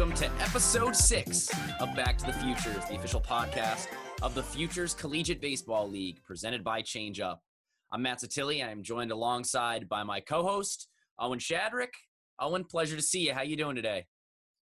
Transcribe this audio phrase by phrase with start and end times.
[0.00, 3.86] welcome to episode six of Back to the Futures, the official podcast
[4.22, 7.42] of the Futures Collegiate Baseball League, presented by Change Up.
[7.92, 8.64] I'm Matt Satilli.
[8.66, 10.88] I am joined alongside by my co-host
[11.18, 11.90] Owen Shadrick.
[12.40, 13.34] Owen, pleasure to see you.
[13.34, 14.06] How you doing today?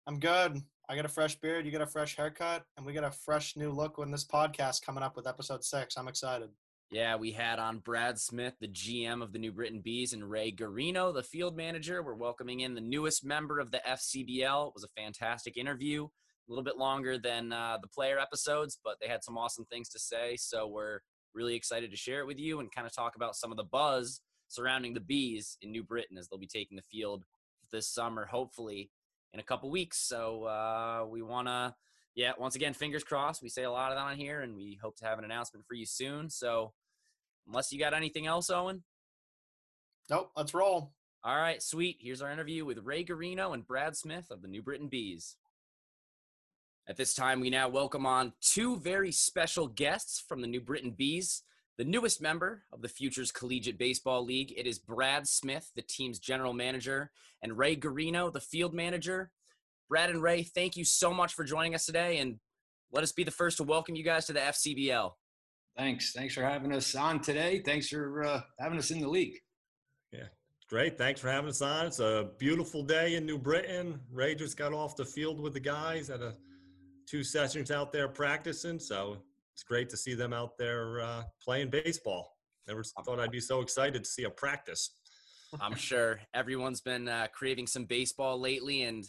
[0.06, 0.56] I'm good.
[0.88, 1.66] I got a fresh beard.
[1.66, 4.80] You got a fresh haircut, and we got a fresh new look when this podcast
[4.80, 5.98] coming up with episode six.
[5.98, 6.48] I'm excited.
[6.90, 10.50] Yeah, we had on Brad Smith, the GM of the New Britain Bees, and Ray
[10.50, 12.02] Guarino, the field manager.
[12.02, 14.66] We're welcoming in the newest member of the FCBL.
[14.66, 16.08] It was a fantastic interview, a
[16.48, 20.00] little bit longer than uh, the player episodes, but they had some awesome things to
[20.00, 20.36] say.
[20.36, 20.98] So we're
[21.32, 23.62] really excited to share it with you and kind of talk about some of the
[23.62, 27.22] buzz surrounding the Bees in New Britain as they'll be taking the field
[27.70, 28.90] this summer, hopefully
[29.32, 30.08] in a couple weeks.
[30.08, 31.72] So uh, we want to,
[32.16, 33.44] yeah, once again, fingers crossed.
[33.44, 35.64] We say a lot of that on here, and we hope to have an announcement
[35.68, 36.28] for you soon.
[36.28, 36.72] So
[37.50, 38.82] unless you got anything else, Owen.
[40.08, 40.92] Nope, let's roll.
[41.22, 41.98] All right, sweet.
[42.00, 45.36] Here's our interview with Ray Guarino and Brad Smith of the New Britain Bees.
[46.88, 50.92] At this time, we now welcome on two very special guests from the New Britain
[50.92, 51.42] Bees.
[51.76, 56.18] The newest member of the Futures Collegiate Baseball League, it is Brad Smith, the team's
[56.18, 57.10] general manager,
[57.42, 59.30] and Ray Guarino, the field manager.
[59.88, 62.38] Brad and Ray, thank you so much for joining us today, and
[62.92, 65.12] let us be the first to welcome you guys to the FCBL.
[65.76, 66.12] Thanks.
[66.12, 67.62] Thanks for having us on today.
[67.64, 69.38] Thanks for uh, having us in the league.
[70.12, 70.26] Yeah,
[70.68, 70.98] great.
[70.98, 71.86] Thanks for having us on.
[71.86, 74.00] It's a beautiful day in New Britain.
[74.12, 76.34] Ray just got off the field with the guys at a
[77.08, 79.18] two sessions out there practicing, so
[79.52, 82.36] it's great to see them out there uh, playing baseball.
[82.68, 84.96] Never thought I'd be so excited to see a practice.
[85.60, 89.04] I'm sure everyone's been uh, craving some baseball lately, and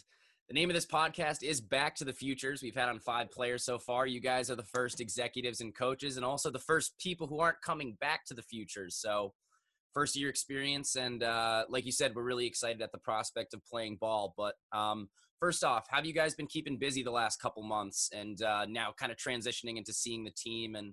[0.52, 2.62] the name of this podcast is Back to the Futures.
[2.62, 4.06] We've had on five players so far.
[4.06, 7.62] You guys are the first executives and coaches, and also the first people who aren't
[7.62, 8.94] coming back to the futures.
[8.94, 9.32] So,
[9.94, 13.64] first year experience, and uh, like you said, we're really excited at the prospect of
[13.64, 14.34] playing ball.
[14.36, 15.08] But um,
[15.40, 18.92] first off, have you guys been keeping busy the last couple months, and uh, now
[18.94, 20.92] kind of transitioning into seeing the team and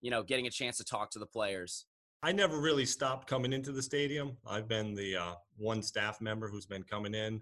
[0.00, 1.86] you know getting a chance to talk to the players?
[2.22, 4.36] I never really stopped coming into the stadium.
[4.46, 7.40] I've been the uh, one staff member who's been coming in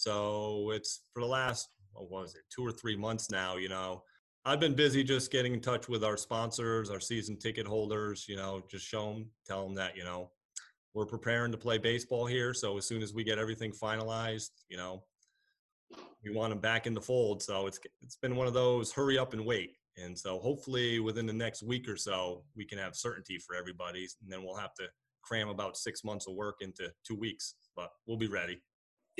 [0.00, 4.02] so it's for the last, what was it, two or three months now, you know.
[4.46, 8.36] I've been busy just getting in touch with our sponsors, our season ticket holders, you
[8.36, 10.30] know, just show them, tell them that, you know,
[10.94, 12.54] we're preparing to play baseball here.
[12.54, 15.04] So as soon as we get everything finalized, you know,
[16.24, 17.42] we want them back in the fold.
[17.42, 19.76] So it's it's been one of those hurry up and wait.
[19.98, 24.08] And so hopefully within the next week or so, we can have certainty for everybody.
[24.22, 24.84] And then we'll have to
[25.22, 28.62] cram about six months of work into two weeks, but we'll be ready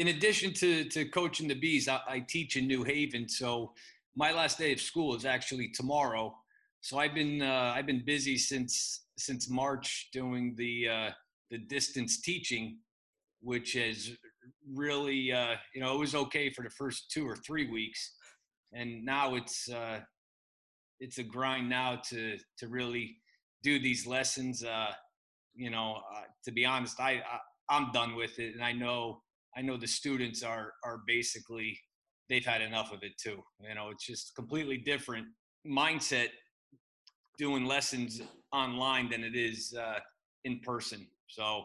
[0.00, 3.28] in addition to to coaching the bees, I, I, teach in New Haven.
[3.28, 3.74] So
[4.16, 6.34] my last day of school is actually tomorrow.
[6.80, 11.10] So I've been uh, I've been busy since since March doing the uh,
[11.50, 12.78] the distance teaching,
[13.42, 14.16] which is
[14.74, 18.14] really uh, you know it was okay for the first two or three weeks,
[18.72, 20.00] and now it's uh,
[20.98, 23.18] it's a grind now to to really
[23.62, 24.64] do these lessons.
[24.64, 24.92] Uh,
[25.54, 27.38] you know, uh, to be honest, I, I
[27.68, 29.20] I'm done with it, and I know
[29.56, 31.78] I know the students are are basically
[32.28, 33.42] they've had enough of it too.
[33.66, 35.26] You know, it's just completely different
[35.66, 36.28] mindset
[37.38, 38.20] doing lessons
[38.52, 39.98] online than it is uh,
[40.44, 41.06] in person.
[41.26, 41.64] So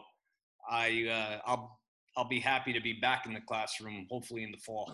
[0.68, 1.78] I uh, I'll
[2.16, 4.92] I'll be happy to be back in the classroom hopefully in the fall.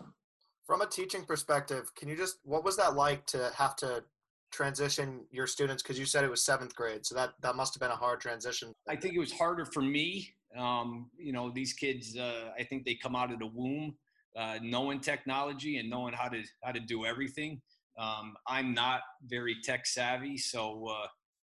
[0.66, 4.04] From a teaching perspective, can you just what was that like to have to
[4.52, 7.80] transition your students because you said it was seventh grade so that that must have
[7.80, 11.72] been a hard transition i think it was harder for me um, you know, these
[11.72, 13.94] kids, uh, I think they come out of the womb
[14.36, 17.60] uh, knowing technology and knowing how to how to do everything.
[17.98, 21.06] Um, I'm not very tech savvy, so uh,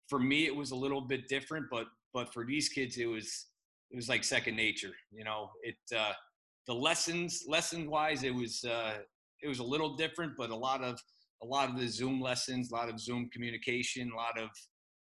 [0.08, 1.66] for me it was a little bit different.
[1.70, 3.48] But but for these kids, it was
[3.92, 4.94] it was like second nature.
[5.12, 6.14] You know, it uh,
[6.68, 9.00] the lessons lesson wise, it was uh,
[9.42, 11.00] it was a little different, but a lot of
[11.44, 14.50] a lot of the Zoom lessons, a lot of Zoom communication, a lot of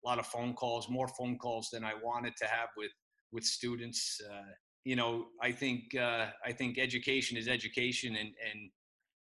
[0.03, 2.91] a lot of phone calls, more phone calls than I wanted to have with
[3.31, 4.19] with students.
[4.29, 4.51] Uh,
[4.85, 8.69] you know, I think uh, I think education is education, and and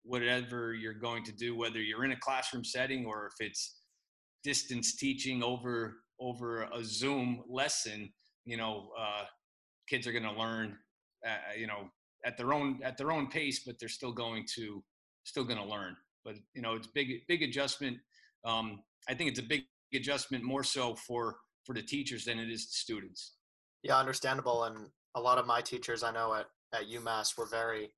[0.05, 3.81] whatever you're going to do, whether you're in a classroom setting or if it's
[4.45, 8.11] distance teaching over over a Zoom lesson,
[8.45, 9.25] you know, uh,
[9.89, 10.77] kids are going to learn,
[11.27, 11.89] uh, you know,
[12.25, 14.83] at their own at their own pace, but they're still going to
[15.25, 15.97] still going to learn.
[16.25, 17.99] But you know, it's big big adjustment.
[18.45, 19.65] Um, I think it's a big
[19.95, 23.35] adjustment more so for for the teachers than it is the students.
[23.83, 24.65] Yeah, understandable.
[24.65, 27.91] And a lot of my teachers I know at, at UMass were very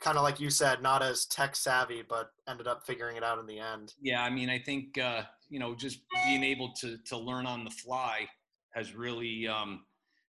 [0.00, 3.38] kind of like you said, not as tech savvy, but ended up figuring it out
[3.38, 3.94] in the end.
[4.00, 7.64] Yeah, I mean, I think uh, you know, just being able to to learn on
[7.64, 8.26] the fly
[8.74, 9.84] has really um,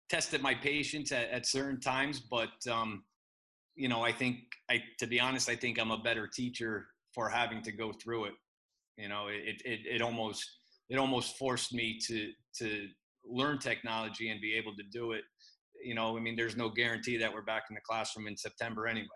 [0.08, 2.20] tested my patience at, at certain times.
[2.20, 3.02] But um,
[3.74, 4.38] you know, I think
[4.70, 8.26] I, to be honest, I think I'm a better teacher for having to go through
[8.26, 8.34] it.
[8.96, 10.42] You know, it, it, it almost,
[10.88, 12.88] it almost forced me to, to
[13.28, 15.22] learn technology and be able to do it.
[15.84, 18.86] You know, I mean, there's no guarantee that we're back in the classroom in September
[18.86, 19.06] anyway.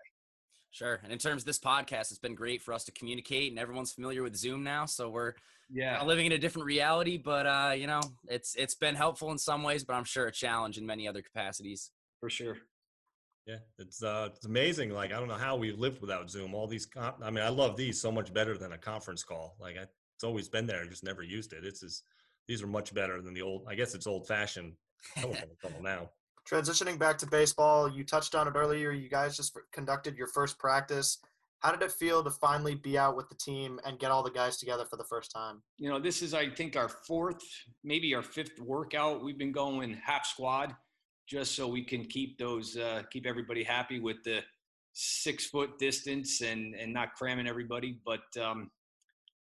[0.71, 0.99] Sure.
[1.03, 3.91] And in terms of this podcast, it's been great for us to communicate, and everyone's
[3.91, 5.33] familiar with Zoom now, so we're
[5.69, 7.17] yeah living in a different reality.
[7.17, 10.31] But uh, you know, it's it's been helpful in some ways, but I'm sure a
[10.31, 11.91] challenge in many other capacities.
[12.21, 12.57] For sure.
[13.47, 14.91] Yeah, it's uh, it's amazing.
[14.91, 16.53] Like I don't know how we've lived without Zoom.
[16.53, 19.55] All these, I mean, I love these so much better than a conference call.
[19.59, 19.81] Like I,
[20.15, 21.65] it's always been there, just never used it.
[21.65, 22.03] It's just
[22.51, 23.63] these are much better than the old.
[23.65, 24.73] I guess it's old fashioned
[25.81, 26.09] now.
[26.49, 28.91] Transitioning back to baseball, you touched on it earlier.
[28.91, 31.19] You guys just conducted your first practice.
[31.61, 34.31] How did it feel to finally be out with the team and get all the
[34.31, 35.61] guys together for the first time?
[35.77, 37.41] You know, this is I think our fourth,
[37.85, 39.23] maybe our fifth workout.
[39.23, 40.75] We've been going half squad
[41.29, 44.41] just so we can keep those uh, keep everybody happy with the
[44.91, 47.97] six foot distance and and not cramming everybody.
[48.05, 48.71] But um,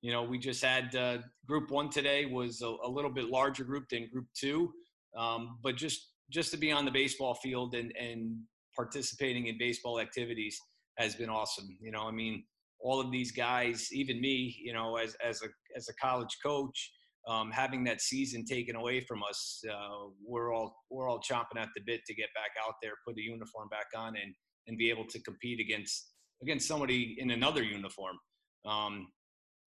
[0.02, 3.62] you know, we just had uh, group one today was a, a, little bit larger
[3.62, 4.72] group than group two,
[5.16, 8.36] um, but just just to be on the baseball field and and
[8.74, 10.58] participating in baseball activities
[10.98, 11.76] has been awesome.
[11.80, 12.44] You know, I mean,
[12.80, 15.46] all of these guys, even me, you know, as as a
[15.76, 16.92] as a college coach
[17.28, 21.68] um, having that season taken away from us, uh, we're all we're all chomping at
[21.76, 24.34] the bit to get back out there, put the uniform back on, and
[24.66, 26.08] and be able to compete against
[26.42, 28.16] against somebody in another uniform.
[28.66, 29.06] Um,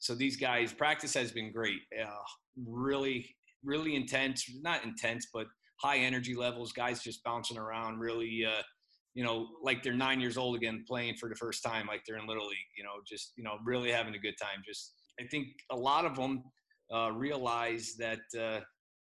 [0.05, 1.79] so these guys, practice has been great.
[1.99, 2.05] Uh,
[2.63, 3.27] really,
[3.63, 4.45] really intense.
[4.61, 5.47] Not intense, but
[5.81, 6.71] high energy levels.
[6.73, 8.45] Guys just bouncing around, really.
[8.45, 8.61] Uh,
[9.15, 12.19] you know, like they're nine years old again, playing for the first time, like they're
[12.19, 12.71] in little league.
[12.77, 14.61] You know, just you know, really having a good time.
[14.63, 16.43] Just I think a lot of them
[16.93, 18.59] uh, realize that uh,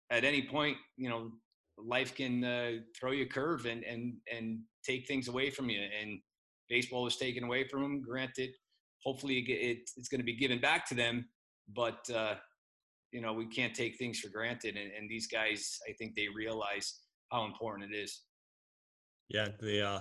[0.10, 1.32] at any point, you know,
[1.78, 5.82] life can uh, throw you a curve and and and take things away from you.
[5.82, 6.20] And
[6.70, 8.02] baseball was taken away from them.
[8.02, 8.52] Granted,
[9.04, 11.26] hopefully it, it, it's going to be given back to them,
[11.76, 12.36] but uh,
[13.12, 14.76] you know we can't take things for granted.
[14.76, 17.00] And, and these guys, I think they realize
[17.32, 18.22] how important it is.
[19.30, 20.00] Yeah, the uh,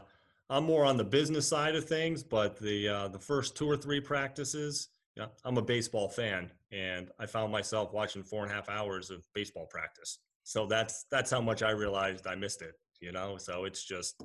[0.51, 3.77] I'm more on the business side of things, but the uh, the first two or
[3.77, 8.55] three practices yeah, I'm a baseball fan, and I found myself watching four and a
[8.55, 10.19] half hours of baseball practice.
[10.45, 12.75] So that's that's how much I realized I missed it.
[13.01, 14.23] You know, so it's just,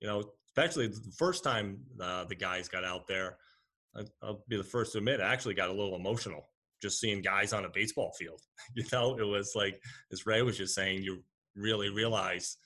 [0.00, 3.36] you know, especially the first time uh, the guys got out there.
[4.22, 6.48] I'll be the first to admit, I actually got a little emotional
[6.82, 8.40] just seeing guys on a baseball field.
[8.74, 9.80] You know, it was like,
[10.12, 11.22] as Ray was just saying, you
[11.54, 12.56] really realize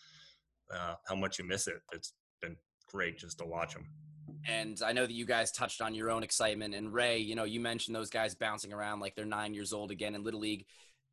[0.72, 1.76] uh, how much you miss it.
[1.92, 2.56] It's been
[2.92, 3.86] great just to watch them.
[4.48, 6.74] And I know that you guys touched on your own excitement.
[6.74, 9.90] And Ray, you know, you mentioned those guys bouncing around like they're nine years old
[9.90, 10.66] again in Little League.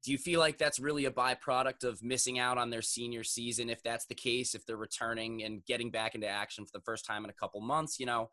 [0.04, 3.70] Do you feel like that's really a byproduct of missing out on their senior season?
[3.70, 7.06] If that's the case, if they're returning and getting back into action for the first
[7.06, 8.30] time in a couple months, you know,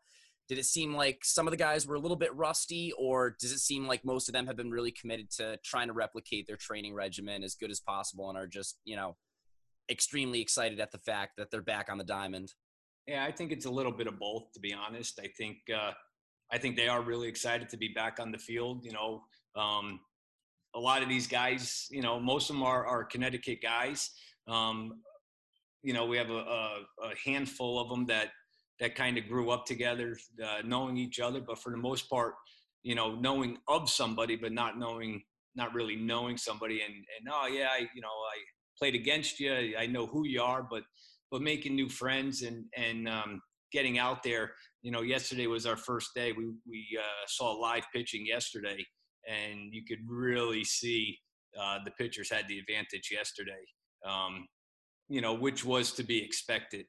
[0.51, 3.53] did it seem like some of the guys were a little bit rusty, or does
[3.53, 6.57] it seem like most of them have been really committed to trying to replicate their
[6.57, 9.15] training regimen as good as possible and are just, you know,
[9.89, 12.51] extremely excited at the fact that they're back on the diamond?
[13.07, 15.21] Yeah, I think it's a little bit of both, to be honest.
[15.23, 15.91] I think uh,
[16.51, 18.83] I think they are really excited to be back on the field.
[18.83, 19.23] You know,
[19.55, 20.01] um,
[20.75, 24.09] a lot of these guys, you know, most of them are, are Connecticut guys.
[24.49, 24.95] Um,
[25.81, 28.31] you know, we have a, a, a, handful of them that
[28.81, 31.39] that kind of grew up together, uh, knowing each other.
[31.39, 32.33] But for the most part,
[32.83, 35.21] you know, knowing of somebody, but not knowing,
[35.55, 36.81] not really knowing somebody.
[36.81, 38.37] And and oh yeah, I you know I
[38.77, 39.75] played against you.
[39.77, 40.83] I know who you are, but
[41.29, 44.51] but making new friends and and um, getting out there.
[44.81, 46.31] You know, yesterday was our first day.
[46.31, 48.83] We we uh, saw live pitching yesterday,
[49.29, 51.19] and you could really see
[51.59, 53.61] uh, the pitchers had the advantage yesterday.
[54.03, 54.47] Um,
[55.07, 56.87] you know, which was to be expected.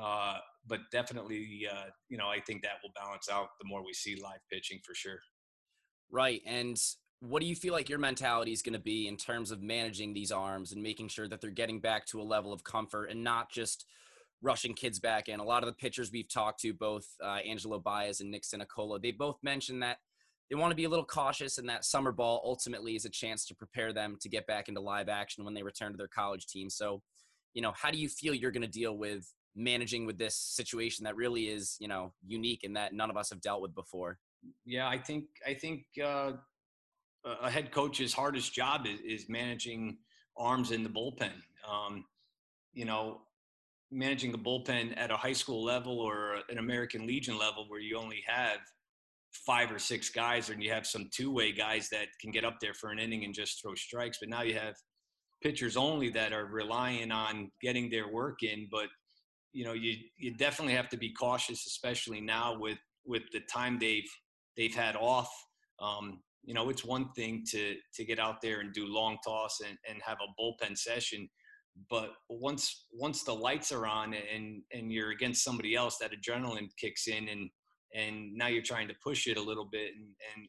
[0.00, 3.92] Uh, but definitely, uh, you know, I think that will balance out the more we
[3.92, 5.18] see live pitching for sure.
[6.10, 6.76] Right, and
[7.20, 10.12] what do you feel like your mentality is going to be in terms of managing
[10.12, 13.22] these arms and making sure that they're getting back to a level of comfort and
[13.22, 13.86] not just
[14.42, 15.38] rushing kids back in?
[15.38, 19.00] A lot of the pitchers we've talked to, both uh, Angelo Baez and Nick Sinacola,
[19.00, 19.98] they both mentioned that
[20.50, 23.46] they want to be a little cautious and that summer ball ultimately is a chance
[23.46, 26.46] to prepare them to get back into live action when they return to their college
[26.46, 26.68] team.
[26.68, 27.02] So,
[27.54, 31.04] you know, how do you feel you're going to deal with managing with this situation
[31.04, 34.18] that really is, you know, unique and that none of us have dealt with before?
[34.64, 36.32] Yeah, I think I think uh,
[37.24, 39.98] a head coach's hardest job is, is managing
[40.36, 41.32] arms in the bullpen.
[41.68, 42.04] Um,
[42.72, 43.20] you know,
[43.90, 47.96] managing a bullpen at a high school level or an American Legion level where you
[47.98, 48.58] only have
[49.32, 52.74] five or six guys and you have some two-way guys that can get up there
[52.74, 54.18] for an inning and just throw strikes.
[54.18, 54.74] But now you have
[55.42, 58.86] pitchers only that are relying on getting their work in, but
[59.52, 63.78] you know, you you definitely have to be cautious, especially now with with the time
[63.78, 64.10] they've
[64.56, 65.30] they've had off.
[65.80, 69.60] Um, you know, it's one thing to to get out there and do long toss
[69.60, 71.28] and, and have a bullpen session,
[71.90, 76.68] but once once the lights are on and and you're against somebody else, that adrenaline
[76.78, 77.50] kicks in and
[77.94, 80.48] and now you're trying to push it a little bit and, and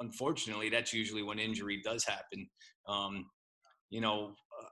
[0.00, 2.48] unfortunately that's usually when injury does happen
[2.88, 3.26] um,
[3.90, 4.68] you know uh,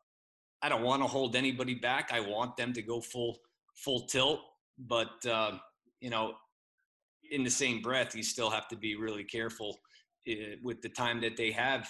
[0.63, 3.37] i don't want to hold anybody back i want them to go full
[3.77, 4.41] full tilt
[4.79, 5.53] but uh,
[6.01, 6.35] you know
[7.31, 9.79] in the same breath you still have to be really careful
[10.31, 11.89] uh, with the time that they have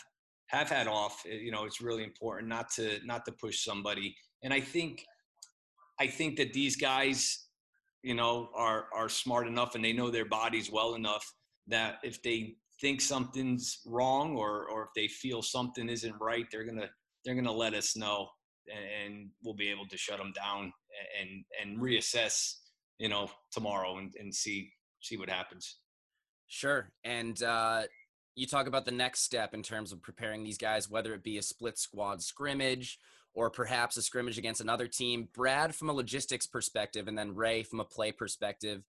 [0.49, 1.23] have had off.
[1.27, 4.15] Uh, you know it's really important not to not to push somebody.
[4.43, 5.05] And i think
[5.99, 7.47] i think that these guys
[8.03, 11.25] you know are are smart enough and they know their bodies well enough
[11.67, 16.65] that if they think something's wrong or or if they feel something isn't right they're
[16.65, 16.89] gonna
[17.25, 18.29] they're gonna let us know
[18.69, 20.73] and we'll be able to shut them down
[21.21, 22.55] and and reassess
[22.99, 25.77] you know tomorrow and, and see see what happens.
[26.49, 26.91] Sure.
[27.05, 27.83] And uh
[28.35, 31.39] you talk about the next step in terms of preparing these guys whether it be
[31.39, 32.99] a split squad scrimmage
[33.35, 35.29] or perhaps a scrimmage against another team.
[35.35, 38.83] Brad from a logistics perspective and then ray from a play perspective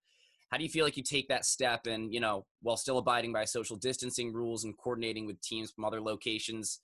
[0.51, 3.33] how do you feel like you take that step and you know while still abiding
[3.33, 6.81] by social distancing rules and coordinating with teams from other locations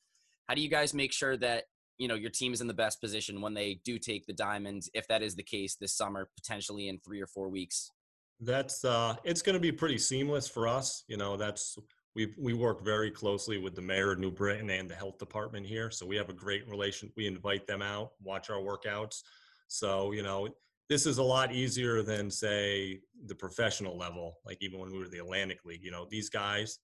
[0.49, 1.64] how do you guys make sure that
[2.02, 4.90] you know your team is in the best position when they do take the diamonds
[4.92, 7.92] if that is the case this summer potentially in three or four weeks?
[8.40, 11.78] That's uh it's going to be pretty seamless for us you know that's
[12.16, 15.64] we we work very closely with the mayor of new britain and the health department
[15.64, 19.23] here so we have a great relation we invite them out watch our workouts.
[19.68, 20.49] So you know
[20.88, 25.09] this is a lot easier than say the professional level like even when we were
[25.09, 26.80] the atlantic league you know these guys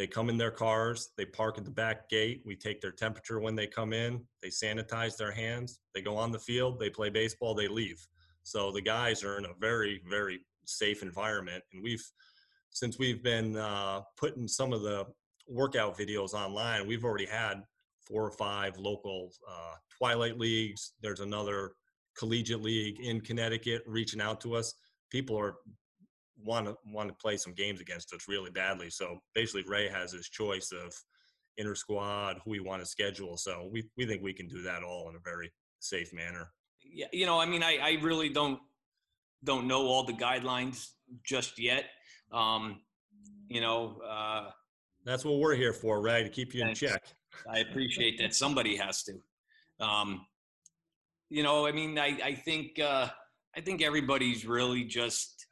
[0.00, 2.40] they come in their cars, they park at the back gate.
[2.46, 4.24] We take their temperature when they come in.
[4.40, 5.80] They sanitize their hands.
[5.94, 8.00] They go on the field, they play baseball, they leave.
[8.42, 11.62] So the guys are in a very, very safe environment.
[11.74, 12.02] And we've,
[12.70, 15.04] since we've been uh, putting some of the
[15.46, 17.62] workout videos online, we've already had
[18.06, 20.94] four or five local uh, Twilight leagues.
[21.02, 21.72] There's another
[22.18, 24.72] collegiate league in Connecticut reaching out to us.
[25.10, 25.56] People are
[26.44, 28.90] want to want to play some games against us really badly.
[28.90, 30.94] So basically, Ray has his choice of
[31.56, 33.36] inner squad who we want to schedule.
[33.36, 36.50] So we we think we can do that all in a very safe manner.
[36.82, 38.60] Yeah, you know, I mean, I I really don't
[39.44, 40.88] don't know all the guidelines
[41.24, 41.84] just yet.
[42.32, 42.80] Um,
[43.48, 44.50] you know, uh,
[45.04, 47.02] that's what we're here for, Ray, to keep you in check.
[47.48, 48.34] I appreciate that.
[48.34, 49.14] Somebody has to.
[49.84, 50.26] Um,
[51.30, 53.08] you know, I mean, I I think uh,
[53.56, 55.46] I think everybody's really just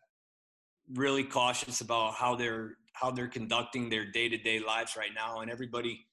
[0.95, 6.04] really cautious about how they're how they're conducting their day-to-day lives right now and everybody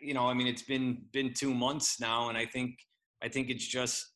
[0.00, 2.76] you know i mean it's been been 2 months now and i think
[3.22, 4.12] i think it's just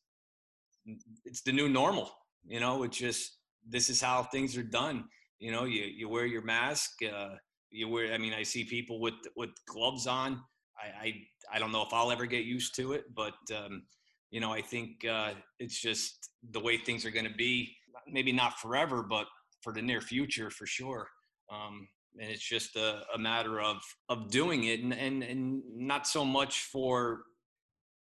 [1.25, 2.11] it's the new normal
[2.45, 3.37] you know it's just
[3.67, 5.05] this is how things are done.
[5.39, 7.35] You know you you wear your mask uh,
[7.69, 10.41] you wear i mean i see people with with gloves on.
[10.77, 11.13] I i,
[11.53, 13.83] I don't know if i'll ever get used to it but um,
[14.31, 17.75] you know i think uh, it's just the way things are going to be
[18.07, 19.27] maybe not forever but
[19.63, 21.07] for the near future for sure.
[21.51, 21.87] Um,
[22.19, 23.77] and it's just a, a, matter of
[24.07, 27.23] of doing it, and, and and not so much for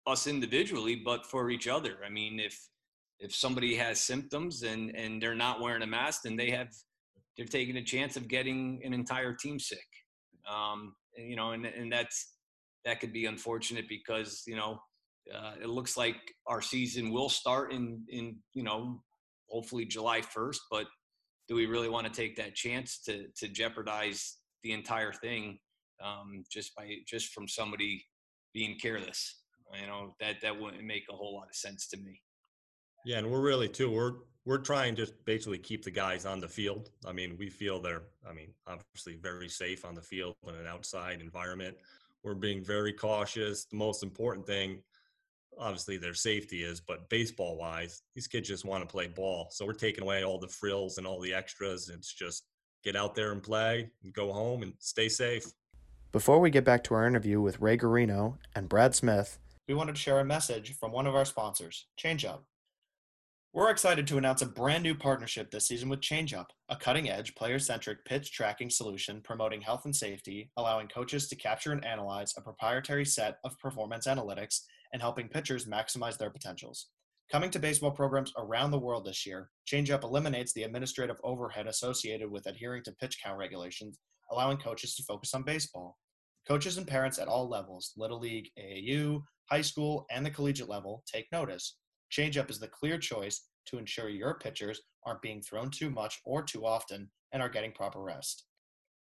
[0.05, 1.97] us individually, but for each other.
[2.05, 2.57] I mean, if
[3.19, 6.69] if somebody has symptoms and and they're not wearing a mask, then they have
[7.37, 9.87] they're taking a chance of getting an entire team sick.
[10.51, 12.33] Um, you know, and and that's
[12.83, 14.81] that could be unfortunate because you know
[15.33, 19.01] uh, it looks like our season will start in in you know
[19.51, 20.87] hopefully July 1st, but
[21.47, 25.59] do we really want to take that chance to to jeopardize the entire thing
[26.03, 28.05] um, just by just from somebody
[28.53, 29.41] being careless?
[29.79, 32.21] You know that that wouldn't make a whole lot of sense to me.
[33.05, 33.89] Yeah, and we're really too.
[33.89, 34.13] We're
[34.45, 36.89] we're trying to basically keep the guys on the field.
[37.05, 40.65] I mean, we feel they're, I mean, obviously very safe on the field in an
[40.65, 41.77] outside environment.
[42.23, 43.65] We're being very cautious.
[43.65, 44.81] The most important thing
[45.59, 49.47] obviously their safety is, but baseball wise, these kids just want to play ball.
[49.51, 51.89] So we're taking away all the frills and all the extras.
[51.89, 52.45] It's just
[52.83, 55.45] get out there and play and go home and stay safe.
[56.11, 59.95] Before we get back to our interview with Ray Guarino and Brad Smith, we wanted
[59.95, 62.39] to share a message from one of our sponsors, ChangeUp.
[63.53, 67.35] We're excited to announce a brand new partnership this season with ChangeUp, a cutting edge,
[67.35, 72.33] player centric pitch tracking solution promoting health and safety, allowing coaches to capture and analyze
[72.37, 74.61] a proprietary set of performance analytics
[74.93, 76.89] and helping pitchers maximize their potentials.
[77.31, 82.29] Coming to baseball programs around the world this year, ChangeUp eliminates the administrative overhead associated
[82.29, 83.99] with adhering to pitch count regulations,
[84.31, 85.97] allowing coaches to focus on baseball.
[86.47, 91.03] Coaches and parents at all levels, Little League, AAU, high school, and the collegiate level,
[91.05, 91.77] take notice.
[92.11, 96.43] ChangeUp is the clear choice to ensure your pitchers aren't being thrown too much or
[96.43, 98.45] too often and are getting proper rest.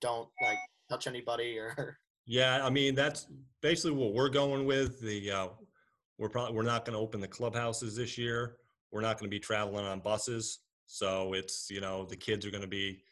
[0.00, 3.26] don't like touch anybody or Yeah, I mean that's
[3.62, 5.00] basically what we're going with.
[5.00, 5.48] The uh,
[6.18, 8.58] we're probably we're not going to open the clubhouses this year.
[8.92, 12.52] We're not going to be traveling on buses, so it's you know the kids are
[12.52, 13.02] going to be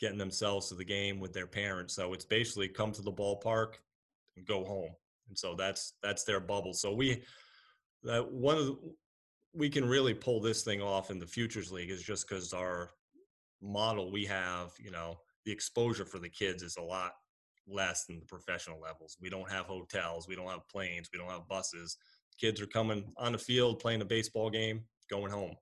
[0.00, 1.94] getting themselves to the game with their parents.
[1.94, 3.74] So it's basically come to the ballpark
[4.38, 4.96] and go home,
[5.28, 6.72] and so that's that's their bubble.
[6.72, 7.24] So we
[8.04, 8.78] that one of
[9.54, 12.90] we can really pull this thing off in the futures league is just because our
[13.60, 17.12] model we have, you know, the exposure for the kids is a lot
[17.68, 19.16] less than the professional levels.
[19.20, 21.96] We don't have hotels, we don't have planes, we don't have buses.
[22.40, 25.54] Kids are coming on the field, playing a baseball game, going home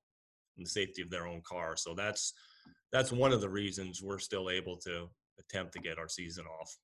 [0.57, 1.77] in the safety of their own car.
[1.77, 2.33] So that's
[2.93, 6.77] that's one of the reasons we're still able to attempt to get our season off.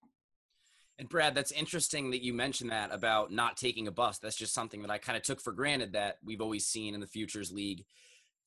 [0.98, 4.18] And Brad, that's interesting that you mentioned that about not taking a bus.
[4.18, 7.00] That's just something that I kind of took for granted that we've always seen in
[7.00, 7.84] the Futures League.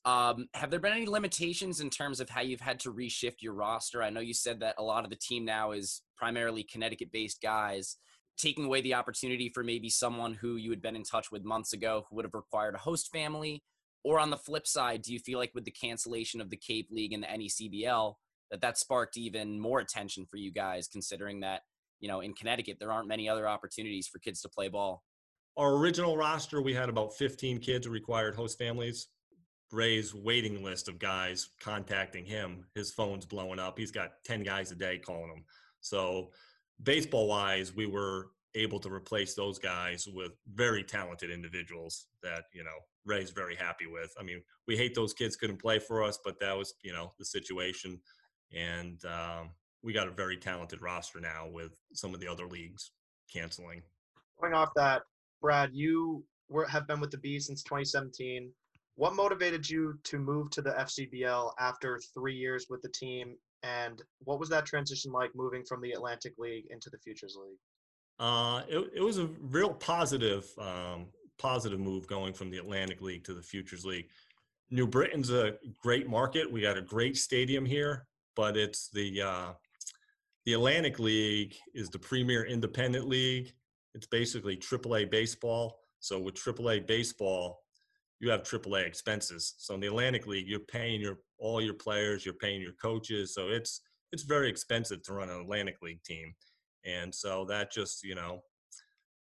[0.05, 3.53] Um, have there been any limitations in terms of how you've had to reshift your
[3.53, 4.01] roster?
[4.01, 7.41] I know you said that a lot of the team now is primarily Connecticut based
[7.41, 7.97] guys,
[8.37, 11.73] taking away the opportunity for maybe someone who you had been in touch with months
[11.73, 13.63] ago who would have required a host family.
[14.03, 16.87] Or on the flip side, do you feel like with the cancellation of the Cape
[16.89, 18.15] League and the NECBL,
[18.49, 21.63] that that sparked even more attention for you guys, considering that,
[21.99, 25.03] you know, in Connecticut, there aren't many other opportunities for kids to play ball?
[25.57, 29.07] Our original roster, we had about 15 kids who required host families.
[29.71, 33.77] Ray's waiting list of guys contacting him, his phone's blowing up.
[33.77, 35.43] He's got 10 guys a day calling him.
[35.81, 36.31] So,
[36.81, 42.63] baseball wise, we were able to replace those guys with very talented individuals that, you
[42.63, 44.11] know, Ray's very happy with.
[44.19, 47.13] I mean, we hate those kids couldn't play for us, but that was, you know,
[47.19, 47.99] the situation.
[48.51, 49.51] And um,
[49.83, 52.91] we got a very talented roster now with some of the other leagues
[53.31, 53.81] canceling.
[54.41, 55.03] Going off that,
[55.41, 58.51] Brad, you were, have been with the Bees since 2017.
[58.95, 63.35] What motivated you to move to the FCBL after three years with the team?
[63.63, 67.57] And what was that transition like moving from the Atlantic League into the Futures League?
[68.19, 73.23] Uh, it, it was a real positive, um, positive move going from the Atlantic League
[73.23, 74.09] to the Futures League.
[74.71, 76.51] New Britain's a great market.
[76.51, 79.51] We got a great stadium here, but it's the uh,
[80.45, 83.51] the Atlantic League is the premier independent league.
[83.93, 85.79] It's basically AAA baseball.
[85.99, 87.61] So with AAA baseball,
[88.19, 89.55] you have AAA expenses.
[89.57, 93.33] So in the Atlantic League, you're paying your all your players, you're paying your coaches.
[93.33, 96.33] So it's it's very expensive to run an Atlantic League team,
[96.85, 98.41] and so that just you know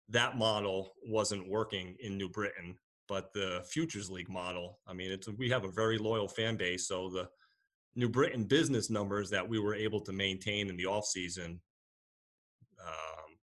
[0.10, 2.76] that model wasn't working in New Britain.
[3.08, 6.88] But the Futures League model, I mean, it's we have a very loyal fan base.
[6.88, 7.28] So the
[7.96, 11.60] New Britain business numbers that we were able to maintain in the off season,
[12.82, 13.38] um,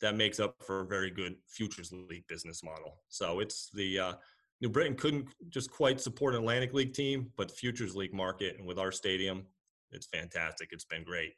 [0.00, 3.00] that makes up for a very good Futures League business model.
[3.08, 4.12] So it's the uh,
[4.60, 8.66] New Britain couldn't just quite support an Atlantic League team, but Futures League market and
[8.66, 9.46] with our stadium,
[9.90, 10.68] it's fantastic.
[10.72, 11.32] It's been great.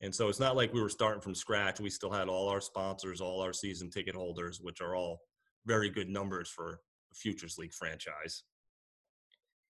[0.00, 1.80] And so it's not like we were starting from scratch.
[1.80, 5.20] We still had all our sponsors, all our season ticket holders, which are all
[5.66, 6.80] very good numbers for
[7.10, 8.44] a Futures League franchise.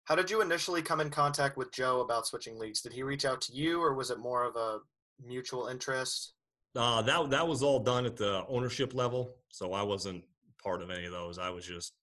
[0.05, 2.81] How did you initially come in contact with Joe about switching leagues?
[2.81, 4.79] Did he reach out to you, or was it more of a
[5.25, 6.33] mutual interest?
[6.75, 10.23] Uh, that that was all done at the ownership level, so I wasn't
[10.63, 11.39] part of any of those.
[11.39, 11.93] I was just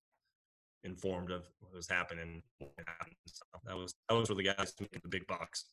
[0.83, 2.43] informed of what was happening.
[3.27, 5.67] So that was that was for the guys making the big bucks.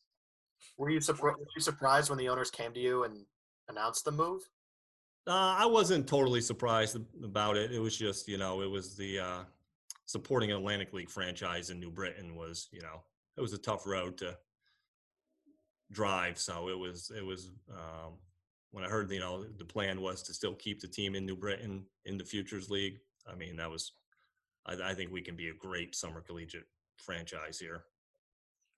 [0.78, 3.24] Were you, surpri- were you surprised when the owners came to you and
[3.68, 4.42] announced the move?
[5.26, 7.72] Uh, I wasn't totally surprised about it.
[7.72, 9.40] It was just you know it was the uh,
[10.10, 13.02] supporting an Atlantic League franchise in New Britain was you know
[13.36, 14.36] it was a tough road to
[15.92, 16.38] drive.
[16.38, 18.14] So it was it was um,
[18.72, 21.36] when I heard you know the plan was to still keep the team in New
[21.36, 22.98] Britain in the Futures League.
[23.30, 23.92] I mean that was
[24.66, 27.84] I, I think we can be a great summer collegiate franchise here.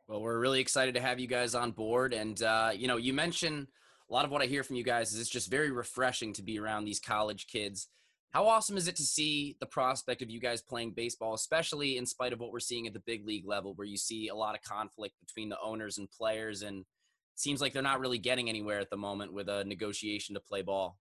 [0.09, 2.12] Well, we're really excited to have you guys on board.
[2.12, 3.68] And, uh, you know, you mentioned
[4.11, 6.42] a lot of what I hear from you guys is it's just very refreshing to
[6.42, 7.88] be around these college kids.
[8.33, 12.07] How awesome is it to see the prospect of you guys playing baseball, especially in
[12.07, 14.55] spite of what we're seeing at the big league level, where you see a lot
[14.55, 16.62] of conflict between the owners and players?
[16.62, 16.85] And,
[17.35, 20.62] seems like they're not really getting anywhere at the moment with a negotiation to play
[20.62, 20.99] ball.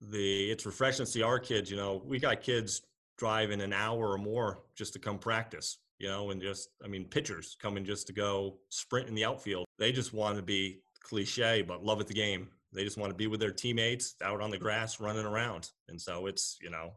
[0.00, 1.70] The it's refreshing to see our kids.
[1.70, 2.82] You know, we got kids
[3.18, 5.78] driving an hour or more just to come practice.
[5.98, 9.66] You know, and just I mean, pitchers coming just to go sprint in the outfield.
[9.78, 12.48] They just want to be cliche, but love at the game.
[12.72, 15.70] They just want to be with their teammates out on the grass running around.
[15.88, 16.92] And so it's, you know,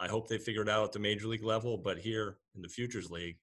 [0.00, 2.68] I hope they figure it out at the major league level, but here in the
[2.68, 3.36] Futures League,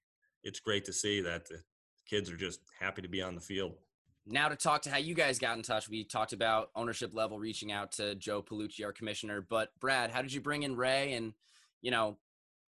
[0.44, 1.62] it's great to see that the
[2.10, 3.74] kids are just happy to be on the field.
[4.26, 7.40] Now to talk to how you guys got in touch, we talked about ownership level
[7.40, 9.46] reaching out to Joe Palucci, our commissioner.
[9.48, 11.34] But Brad, how did you bring in Ray, and
[11.82, 12.18] you know,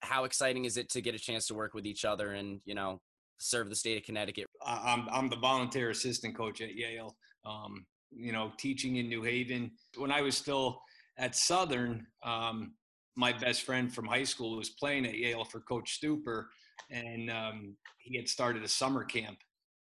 [0.01, 2.73] how exciting is it to get a chance to work with each other and you
[2.73, 2.99] know
[3.37, 4.47] serve the state of Connecticut?
[4.65, 7.15] I'm I'm the volunteer assistant coach at Yale.
[7.45, 9.71] Um, you know, teaching in New Haven.
[9.97, 10.81] When I was still
[11.17, 12.73] at Southern, um,
[13.15, 16.45] my best friend from high school was playing at Yale for Coach Stuper,
[16.89, 19.37] and um, he had started a summer camp.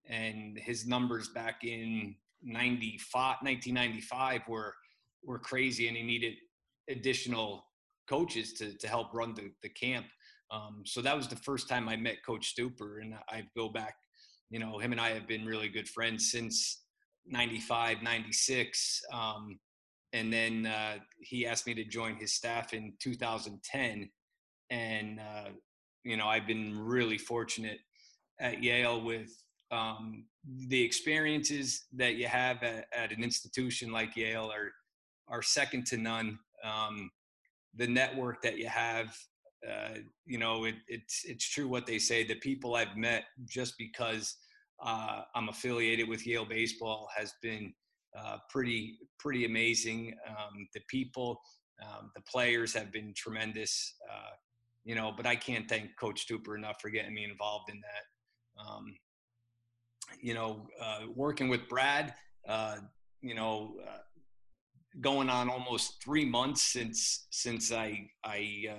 [0.09, 4.75] And his numbers back in 95, 1995 were
[5.25, 6.35] were crazy, and he needed
[6.89, 7.65] additional
[8.09, 10.07] coaches to to help run the, the camp.
[10.53, 13.97] Um, so that was the first time I met Coach Stuper, and I go back.
[14.51, 16.86] You know, him and I have been really good friends since
[17.29, 19.03] 95, 96.
[19.13, 19.59] Um,
[20.13, 24.09] and then uh, he asked me to join his staff in 2010
[24.71, 25.51] and uh,
[26.05, 27.79] you know i've been really fortunate
[28.41, 29.31] at yale with
[29.73, 30.25] um,
[30.69, 34.73] the experiences that you have at, at, an institution like yale are
[35.29, 37.11] are second to none um,
[37.75, 39.17] the network that you have
[39.69, 43.77] uh, you know it, it's it's true what they say the people i've met just
[43.77, 44.37] because
[44.83, 47.73] uh, i'm affiliated with yale baseball has been
[48.17, 50.15] uh, pretty pretty amazing.
[50.29, 51.41] Um, the people,
[51.83, 53.95] um, the players have been tremendous.
[54.11, 54.31] Uh,
[54.85, 58.63] you know, but I can't thank Coach Stuper enough for getting me involved in that.
[58.63, 58.97] Um,
[60.21, 62.15] you know, uh, working with Brad,
[62.49, 62.77] uh,
[63.21, 63.99] you know, uh,
[65.01, 68.71] going on almost three months since since I I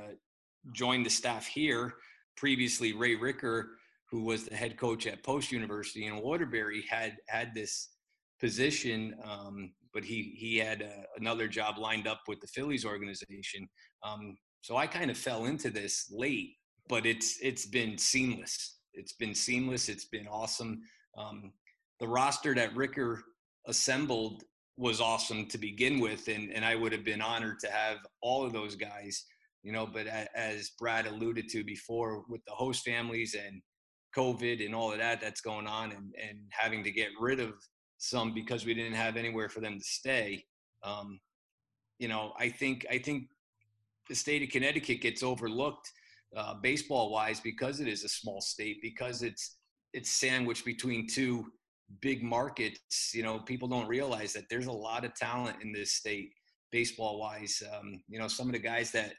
[0.73, 1.95] joined the staff here.
[2.37, 3.76] Previously, Ray Ricker,
[4.09, 7.89] who was the head coach at Post University in Waterbury, had had this
[8.39, 13.67] position, um, but he he had uh, another job lined up with the Phillies organization.
[14.03, 16.55] Um, so I kind of fell into this late,
[16.87, 18.77] but it's it's been seamless.
[18.93, 19.89] It's been seamless.
[19.89, 20.81] It's been awesome.
[21.17, 21.51] Um,
[21.99, 23.23] the roster that Ricker
[23.65, 24.43] assembled
[24.77, 28.45] was awesome to begin with, and and I would have been honored to have all
[28.45, 29.25] of those guys.
[29.63, 33.61] You know, but as Brad alluded to before, with the host families and
[34.17, 37.53] COVID and all of that that's going on, and and having to get rid of
[37.97, 40.45] some because we didn't have anywhere for them to stay.
[40.83, 41.19] Um,
[41.99, 43.29] you know, I think I think
[44.09, 45.91] the state of Connecticut gets overlooked
[46.35, 49.57] uh, baseball wise because it is a small state because it's
[49.93, 51.45] it's sandwiched between two
[52.01, 53.11] big markets.
[53.13, 56.31] You know, people don't realize that there's a lot of talent in this state
[56.71, 57.61] baseball wise.
[57.73, 59.13] Um, you know, some of the guys that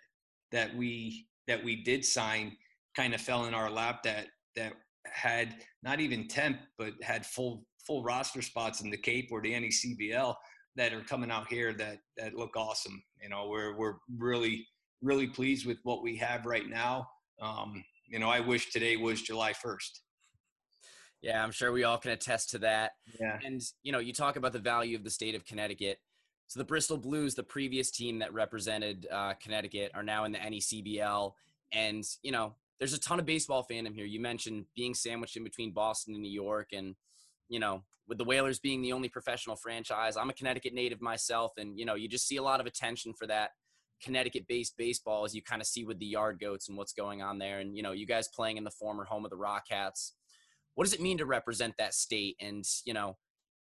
[0.52, 2.56] that we that we did sign
[2.94, 4.74] kind of fell in our lap that that
[5.12, 9.52] had not even temp but had full full roster spots in the Cape or the
[9.52, 10.34] NECBL
[10.76, 13.02] that are coming out here that that look awesome.
[13.22, 14.66] You know, we're we're really
[15.02, 17.08] really pleased with what we have right now.
[17.40, 20.00] Um, you know, I wish today was July 1st.
[21.22, 22.92] Yeah, I'm sure we all can attest to that.
[23.20, 23.38] Yeah.
[23.44, 25.98] And you know, you talk about the value of the state of Connecticut.
[26.46, 30.38] So the Bristol Blues, the previous team that represented uh, Connecticut, are now in the
[30.38, 31.32] NECBL,
[31.72, 34.06] and you know, there's a ton of baseball fandom here.
[34.06, 36.94] You mentioned being sandwiched in between Boston and New York, and
[37.48, 41.52] you know, with the Whalers being the only professional franchise, I'm a Connecticut native myself,
[41.58, 43.50] and you know, you just see a lot of attention for that
[44.02, 47.38] Connecticut-based baseball as you kind of see with the Yard Goats and what's going on
[47.38, 50.14] there, and you know, you guys playing in the former home of the Rock Cats.
[50.74, 53.16] What does it mean to represent that state, and you know,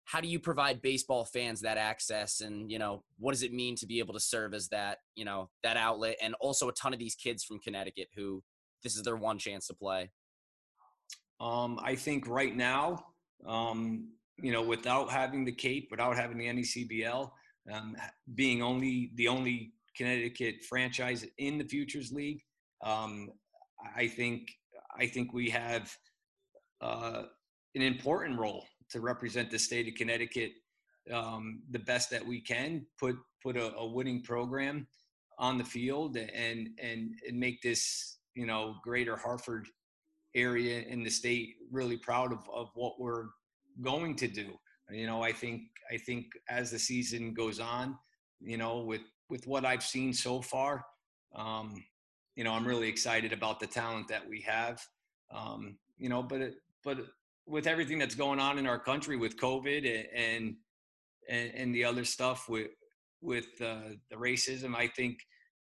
[0.05, 3.75] how do you provide baseball fans that access, and you know, what does it mean
[3.75, 6.93] to be able to serve as that, you know, that outlet, and also a ton
[6.93, 8.41] of these kids from Connecticut who
[8.85, 10.09] this is their one chance to play.
[11.41, 13.03] Um, I think right now
[13.45, 17.29] um, you know, without having the Cape, without having the NECBL,
[17.71, 17.95] um,
[18.33, 22.41] being only the only Connecticut franchise in the Futures League,
[22.83, 23.29] um,
[23.95, 24.51] I think
[24.97, 25.95] I think we have
[26.81, 27.23] uh,
[27.75, 30.51] an important role to represent the state of Connecticut
[31.11, 32.85] um, the best that we can.
[32.99, 34.87] Put put a, a, winning program
[35.39, 39.67] on the field and and and make this you know greater Hartford
[40.35, 43.27] area in the state really proud of, of what we're
[43.81, 44.53] going to do.
[44.91, 47.97] You know, I think I think as the season goes on,
[48.39, 50.85] you know, with with what I've seen so far,
[51.35, 51.83] um,
[52.35, 54.79] you know, I'm really excited about the talent that we have.
[55.33, 56.99] Um, you know, but it, but
[57.47, 60.55] with everything that's going on in our country with COVID and
[61.27, 62.67] and, and the other stuff with
[63.21, 65.17] with uh, the racism, I think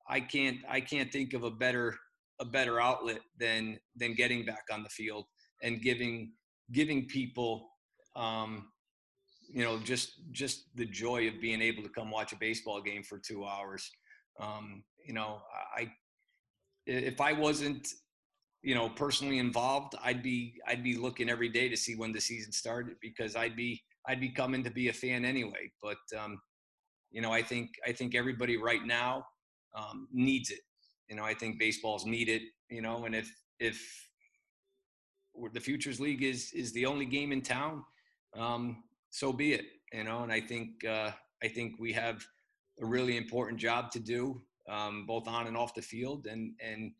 [0.09, 1.97] I can't I can't think of a better
[2.43, 5.25] a better outlet than than getting back on the field
[5.63, 6.33] and giving
[6.73, 7.71] giving people
[8.17, 8.69] um,
[9.49, 13.03] you know just just the joy of being able to come watch a baseball game
[13.03, 13.91] for two hours.
[14.41, 15.43] Um, you know
[15.77, 15.91] i
[16.87, 17.89] if i wasn't
[18.63, 22.21] you know personally involved i'd be i'd be looking every day to see when the
[22.21, 25.71] season started because i'd be i'd be coming to be a fan anyway.
[25.83, 26.41] But um,
[27.11, 29.25] you know i think i think everybody right now
[29.75, 30.61] um, needs it
[31.09, 33.81] you know i think baseball's needed you know and if if
[35.53, 37.83] the futures league is is the only game in town
[38.37, 39.67] um, so be it.
[39.93, 41.11] You know, and I think uh,
[41.43, 42.25] I think we have
[42.81, 46.93] a really important job to do, um, both on and off the field, and and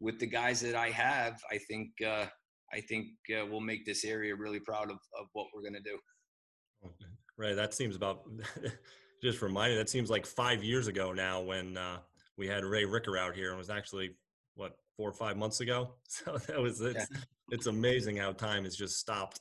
[0.00, 2.26] with the guys that I have, I think uh,
[2.72, 5.80] I think uh, we'll make this area really proud of, of what we're going to
[5.80, 5.98] do.
[7.38, 7.54] Right.
[7.54, 8.24] That seems about
[9.22, 9.78] just reminded.
[9.78, 11.98] That seems like five years ago now when uh,
[12.40, 14.14] we had Ray Ricker out here, and was actually
[14.54, 15.90] what four or five months ago.
[16.08, 17.18] So that was it's yeah.
[17.50, 19.38] it's amazing how time has just stopped.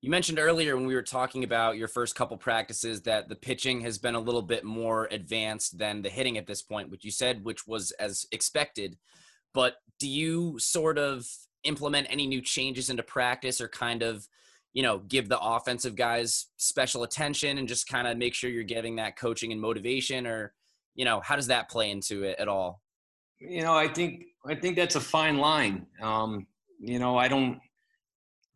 [0.00, 3.80] You mentioned earlier when we were talking about your first couple practices that the pitching
[3.82, 7.10] has been a little bit more advanced than the hitting at this point, which you
[7.10, 8.96] said, which was as expected.
[9.52, 11.26] But do you sort of
[11.64, 14.26] implement any new changes into practice or kind of,
[14.72, 18.62] you know, give the offensive guys special attention and just kind of make sure you're
[18.62, 20.54] getting that coaching and motivation or,
[20.98, 22.82] you know, how does that play into it at all?
[23.38, 25.86] You know, I think I think that's a fine line.
[26.02, 26.48] Um,
[26.80, 27.60] you know, I don't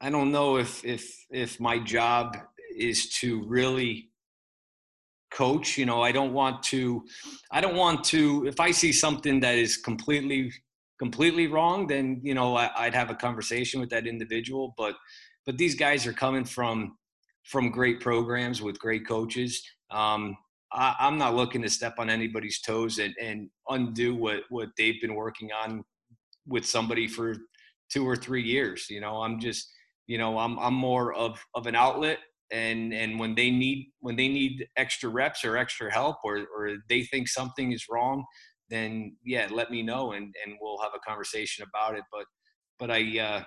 [0.00, 2.36] I don't know if if if my job
[2.76, 4.10] is to really
[5.30, 5.78] coach.
[5.78, 7.04] You know, I don't want to.
[7.52, 8.44] I don't want to.
[8.48, 10.52] If I see something that is completely
[10.98, 14.74] completely wrong, then you know I, would have a conversation with that individual.
[14.76, 14.96] But
[15.46, 16.98] but these guys are coming from
[17.44, 19.62] from great programs with great coaches.
[19.92, 20.36] Um,
[20.74, 25.00] I, am not looking to step on anybody's toes and, and undo what what they've
[25.00, 25.82] been working on
[26.46, 27.36] with somebody for
[27.90, 28.86] two or three years.
[28.88, 29.68] You know, I'm just
[30.06, 32.18] you know i'm i'm more of of an outlet
[32.50, 36.76] and and when they need when they need extra reps or extra help or or
[36.88, 38.24] they think something is wrong
[38.68, 42.24] then yeah let me know and and we'll have a conversation about it but
[42.78, 43.42] but i uh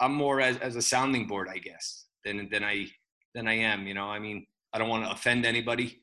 [0.00, 2.86] i'm more as as a sounding board i guess than than i
[3.34, 6.00] than i am you know i mean i don't want to offend anybody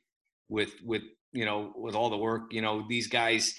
[0.50, 1.04] with with
[1.34, 3.54] you know with all the work you know these guys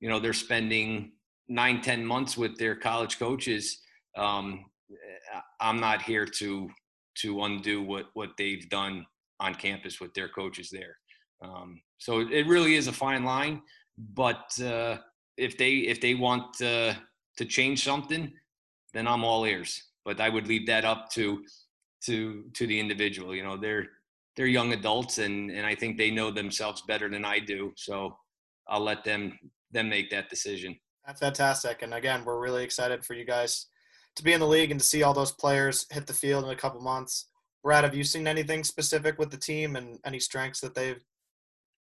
[0.00, 1.12] you know they're spending
[1.48, 3.80] nine ten months with their college coaches
[4.16, 4.64] um
[5.60, 6.68] I'm not here to
[7.22, 9.06] to undo what what they've done
[9.40, 10.96] on campus with their coaches there.
[11.42, 13.62] Um, so it really is a fine line.
[14.14, 14.98] But uh,
[15.36, 16.94] if they if they want uh,
[17.36, 18.32] to change something,
[18.94, 19.82] then I'm all ears.
[20.04, 21.44] But I would leave that up to
[22.04, 23.34] to to the individual.
[23.34, 23.86] You know, they're
[24.36, 27.72] they're young adults, and and I think they know themselves better than I do.
[27.76, 28.16] So
[28.68, 29.38] I'll let them
[29.70, 30.76] them make that decision.
[31.06, 31.82] That's fantastic.
[31.82, 33.66] And again, we're really excited for you guys
[34.16, 36.50] to be in the league and to see all those players hit the field in
[36.50, 37.28] a couple months.
[37.62, 41.00] Brad, have you seen anything specific with the team and any strengths that they've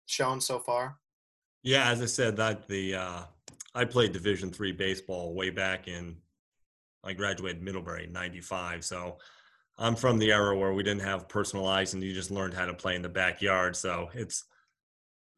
[0.06, 0.98] shown so far?
[1.62, 3.22] Yeah, as I said, that the uh,
[3.74, 6.16] I played Division three baseball way back in.
[7.04, 9.18] I graduated Middlebury in '95, so
[9.78, 12.74] I'm from the era where we didn't have personalized and you just learned how to
[12.74, 13.76] play in the backyard.
[13.76, 14.44] So it's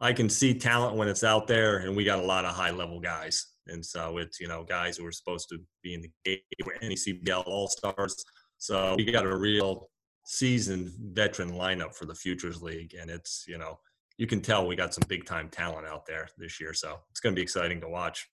[0.00, 2.70] I can see talent when it's out there, and we got a lot of high
[2.70, 3.46] level guys.
[3.66, 6.38] And so it's, you know, guys who are supposed to be in the game,
[6.82, 8.24] NECBL All Stars.
[8.56, 9.90] So we got a real
[10.24, 12.94] seasoned veteran lineup for the Futures League.
[12.98, 13.78] And it's, you know,
[14.16, 16.72] you can tell we got some big time talent out there this year.
[16.72, 18.28] So it's going to be exciting to watch.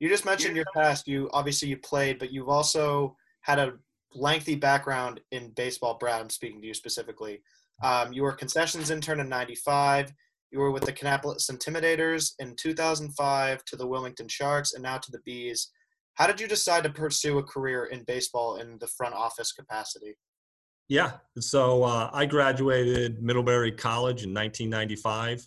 [0.00, 1.08] You just mentioned your past.
[1.08, 3.72] You obviously you played, but you've also had a
[4.14, 5.96] lengthy background in baseball.
[5.98, 7.42] Brad, I'm speaking to you specifically.
[7.82, 10.12] Um, you were concessions intern in '95.
[10.50, 15.10] You were with the Kannapolis Intimidators in 2005 to the Wilmington Sharks and now to
[15.10, 15.70] the Bees.
[16.14, 20.14] How did you decide to pursue a career in baseball in the front office capacity?
[20.88, 25.46] Yeah, so uh, I graduated Middlebury College in 1995.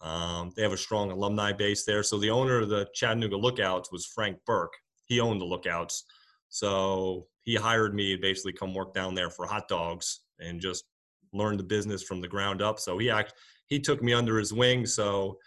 [0.00, 2.02] Um, they have a strong alumni base there.
[2.02, 4.72] So the owner of the Chattanooga Lookouts was Frank Burke.
[5.06, 6.04] He owned the Lookouts.
[6.48, 10.84] So he hired me to basically come work down there for hot dogs and just
[11.32, 12.78] learn the business from the ground up.
[12.78, 13.34] So he act,
[13.66, 14.86] he took me under his wing.
[14.86, 15.38] So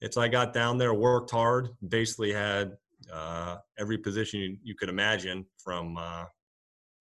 [0.00, 2.76] it's I got down there, worked hard, basically had
[3.12, 6.24] uh, every position you, you, could imagine from uh,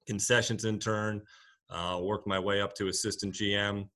[0.07, 1.21] concessions intern,
[1.69, 3.87] uh, worked my way up to assistant GM.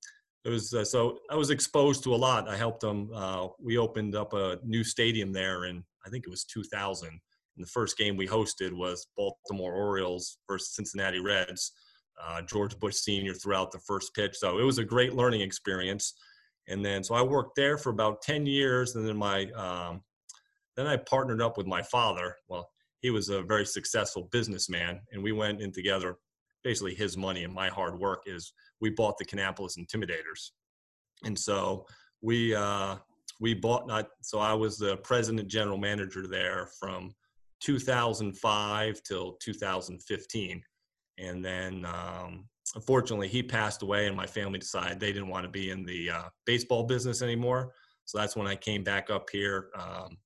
[0.43, 2.50] It was uh, so I was exposed to a lot.
[2.50, 3.10] I helped them.
[3.13, 7.19] Uh, we opened up a new stadium there, and I think it was 2000,
[7.62, 11.74] And the first game we hosted was Baltimore Orioles versus Cincinnati Reds.
[12.19, 13.36] Uh, George Bush Sr.
[13.36, 14.36] throughout the first pitch.
[14.36, 16.15] So it was a great learning experience.
[16.67, 18.95] And then, so I worked there for about 10 years.
[18.95, 20.02] And then my, um,
[20.76, 22.36] then I partnered up with my father.
[22.47, 22.67] Well,
[23.02, 26.15] he was a very successful businessman, and we went in together.
[26.63, 30.52] Basically, his money and my hard work is we bought the Kannapolis Intimidators,
[31.24, 31.86] and so
[32.21, 32.97] we uh,
[33.39, 34.10] we bought not.
[34.21, 37.15] So I was the president general manager there from
[37.62, 40.63] 2005 till 2015,
[41.17, 42.45] and then um,
[42.76, 46.10] unfortunately he passed away, and my family decided they didn't want to be in the
[46.10, 47.74] uh, baseball business anymore.
[48.06, 49.69] So that's when I came back up here.
[49.76, 50.17] Um,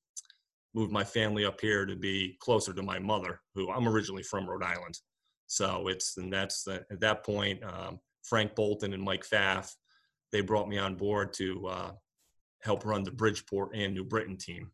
[0.73, 4.47] moved my family up here to be closer to my mother, who I'm originally from
[4.47, 4.99] Rhode Island.
[5.47, 9.71] So it's and that's the, at that point, um, Frank Boulton and Mike Pfaff,
[10.31, 11.91] they brought me on board to uh,
[12.61, 14.71] help run the Bridgeport and New Britain team,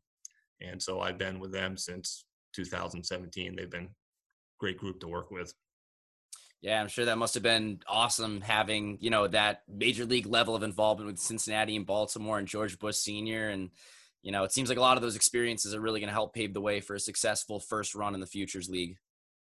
[0.62, 3.56] and so I've been with them since 2017.
[3.56, 3.90] They've been a
[4.60, 5.54] great group to work with.
[6.62, 10.56] Yeah, I'm sure that must have been awesome having, you know, that major league level
[10.56, 13.50] of involvement with Cincinnati and Baltimore and George Bush Sr.
[13.50, 13.72] and
[14.24, 16.34] you know, it seems like a lot of those experiences are really going to help
[16.34, 18.98] pave the way for a successful first run in the Futures League.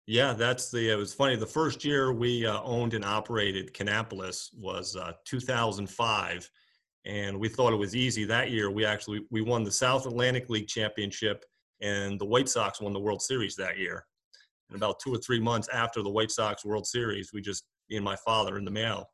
[0.07, 0.89] Yeah, that's the.
[0.89, 1.35] It was funny.
[1.35, 6.49] The first year we uh, owned and operated Kannapolis was uh, 2005,
[7.05, 8.23] and we thought it was easy.
[8.23, 11.43] That year, we actually we won the South Atlantic League championship,
[11.81, 14.05] and the White Sox won the World Series that year.
[14.69, 17.95] And about two or three months after the White Sox World Series, we just me
[17.95, 19.09] and my father in the mail,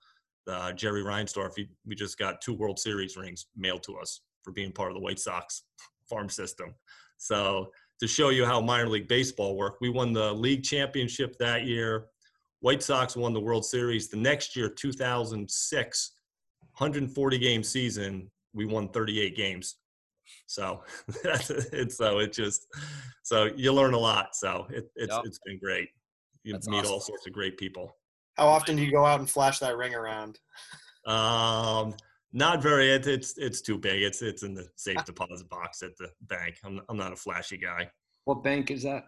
[0.48, 4.52] uh, Jerry Reinsdorf, he, we just got two World Series rings mailed to us for
[4.52, 5.64] being part of the White Sox
[6.10, 6.74] farm system.
[7.18, 11.66] So to show you how minor league baseball worked, we won the league championship that
[11.66, 12.08] year.
[12.60, 14.10] White Sox won the World Series.
[14.10, 16.12] The next year, 2006,
[16.78, 19.76] 140 game season, we won 38 games.
[20.48, 20.84] So
[21.24, 22.68] it's so it just
[23.24, 24.36] so you learn a lot.
[24.36, 25.24] So it, it's yep.
[25.26, 25.90] it's been great.
[26.44, 26.94] You That's meet awesome.
[26.94, 27.96] all sorts of great people.
[28.36, 30.40] How often do you go out and flash that ring around?
[31.06, 31.96] Um,
[32.34, 32.92] not very.
[32.92, 34.02] It's it's it's too big.
[34.02, 36.56] It's it's in the safe deposit box at the bank.
[36.66, 37.90] I'm I'm not a flashy guy.
[38.26, 39.06] What bank is that?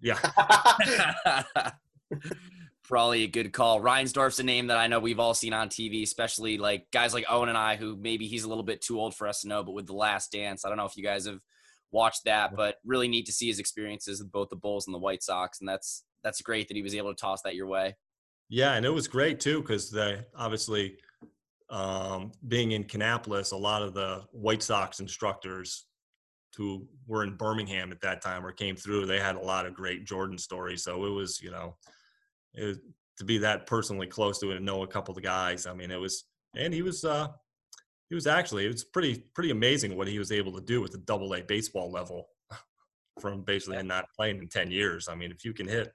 [0.00, 0.18] Yeah.
[2.88, 3.80] Probably a good call.
[3.80, 7.26] Reinsdorf's a name that I know we've all seen on TV, especially like guys like
[7.28, 9.62] Owen and I, who maybe he's a little bit too old for us to know,
[9.62, 11.40] but with The Last Dance, I don't know if you guys have
[11.90, 14.98] watched that, but really neat to see his experiences with both the Bulls and the
[14.98, 17.94] White Sox, and that's that's great that he was able to toss that your way.
[18.48, 20.96] Yeah, and it was great too because they obviously
[21.70, 25.86] um, being in Kannapolis, a lot of the White Sox instructors
[26.56, 29.74] who were in Birmingham at that time or came through, they had a lot of
[29.74, 30.82] great Jordan stories.
[30.82, 31.76] So it was, you know,
[32.64, 32.78] was,
[33.18, 35.66] to be that personally close to it and know a couple of guys.
[35.66, 36.24] I mean, it was,
[36.56, 37.28] and he was, uh,
[38.08, 40.92] he was actually, it was pretty, pretty amazing what he was able to do at
[40.92, 42.28] the double A baseball level
[43.20, 45.08] from basically not playing in 10 years.
[45.08, 45.92] I mean, if you can hit,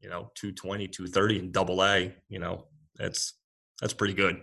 [0.00, 3.34] you know, 220, 230 in double A, you know, that's,
[3.80, 4.40] that's pretty good.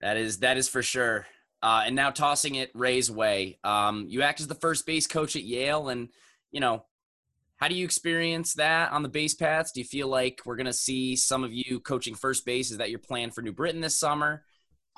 [0.00, 1.26] That is that is for sure.
[1.62, 3.58] Uh, and now tossing it Ray's way.
[3.62, 6.08] Um, you act as the first base coach at Yale, and
[6.50, 6.84] you know,
[7.60, 9.70] how do you experience that on the base paths?
[9.70, 12.70] Do you feel like we're gonna see some of you coaching first base?
[12.70, 14.44] Is that your plan for New Britain this summer?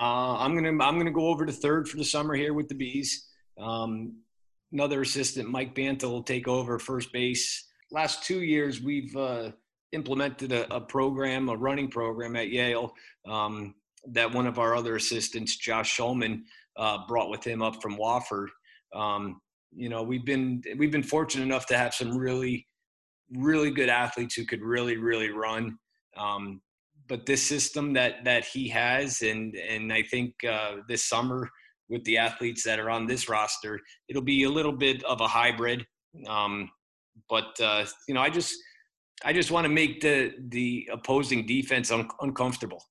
[0.01, 2.77] Uh, I'm gonna I'm gonna go over to third for the summer here with the
[2.77, 3.27] bees.
[3.59, 4.17] Um,
[4.73, 7.69] another assistant, Mike Banta, will take over first base.
[7.91, 9.51] Last two years, we've uh,
[9.91, 12.95] implemented a, a, program, a running program at Yale.
[13.29, 13.75] Um,
[14.13, 16.43] that one of our other assistants, Josh Schulman,
[16.77, 18.49] uh, brought with him up from Wofford.
[18.95, 19.41] Um,
[19.75, 22.67] you know, we've been we've been fortunate enough to have some really,
[23.33, 25.79] really good athletes who could really, really run.
[26.17, 26.61] Um,
[27.09, 31.49] but this system that that he has, and and I think uh, this summer
[31.89, 35.27] with the athletes that are on this roster, it'll be a little bit of a
[35.27, 35.87] hybrid.
[36.27, 36.71] Um,
[37.29, 38.55] but uh, you know, I just
[39.25, 42.83] I just want to make the the opposing defense un- uncomfortable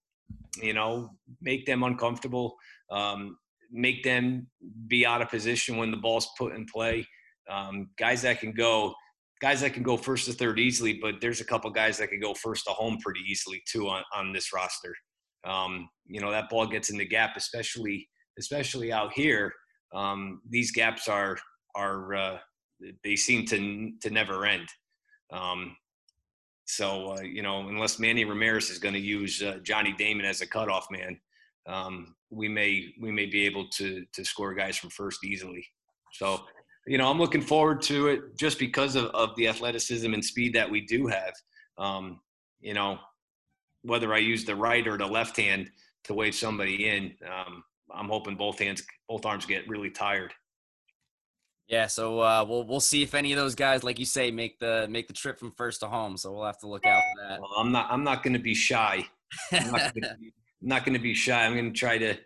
[0.58, 2.56] you know, make them uncomfortable,
[2.89, 3.38] um,
[3.71, 4.47] make them
[4.88, 7.07] be out of position when the ball's put in play.
[7.49, 8.93] Um, guys that can go,
[9.41, 12.19] guys that can go first to third easily, but there's a couple guys that can
[12.19, 14.93] go first to home pretty easily too on, on this roster.
[15.45, 18.07] Um, you know, that ball gets in the gap, especially
[18.39, 19.53] especially out here.
[19.93, 21.38] Um, these gaps are
[21.76, 22.38] are uh,
[23.03, 24.67] they seem to to never end.
[25.32, 25.76] Um,
[26.65, 30.41] so uh, you know, unless Manny Ramirez is going to use uh, Johnny Damon as
[30.41, 31.19] a cutoff man,
[31.68, 35.66] um, we may we may be able to to score guys from first easily.
[36.14, 36.41] So
[36.88, 40.55] you know, I'm looking forward to it just because of, of the athleticism and speed
[40.55, 41.34] that we do have.
[41.78, 42.22] Um,
[42.59, 42.97] you know,
[43.84, 45.70] whether I use the right or the left hand
[46.05, 50.34] to wave somebody in, um, I'm hoping both hands, both arms get really tired.
[51.68, 54.59] Yeah, so uh, we'll we'll see if any of those guys, like you say, make
[54.59, 56.18] the make the trip from first to home.
[56.18, 57.39] So we'll have to look out for that.
[57.39, 59.07] Well, I'm not I'm not going to be shy.
[59.53, 60.34] I'm not going to be
[61.14, 61.45] shy.
[61.45, 62.18] I'm going to try to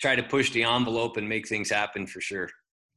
[0.00, 2.48] try to push the envelope and make things happen for sure.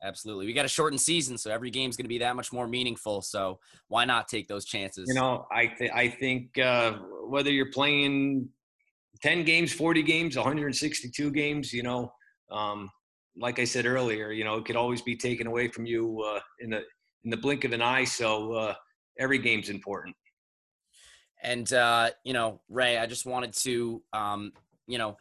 [0.04, 0.46] Absolutely.
[0.46, 3.22] We got a shortened season, so every game's going to be that much more meaningful.
[3.22, 5.08] So why not take those chances?
[5.08, 6.94] You know, I th- I think uh,
[7.28, 8.50] whether you're playing
[9.22, 12.12] 10 games, 40 games, 162 games, you know,
[12.52, 12.90] um,
[13.38, 16.40] like I said earlier, you know, it could always be taken away from you uh,
[16.60, 16.82] in the
[17.24, 18.04] in the blink of an eye.
[18.04, 18.74] So uh,
[19.18, 20.16] every game's important.
[21.42, 24.54] And uh, you know, Ray, I just wanted to, um,
[24.88, 25.18] you know,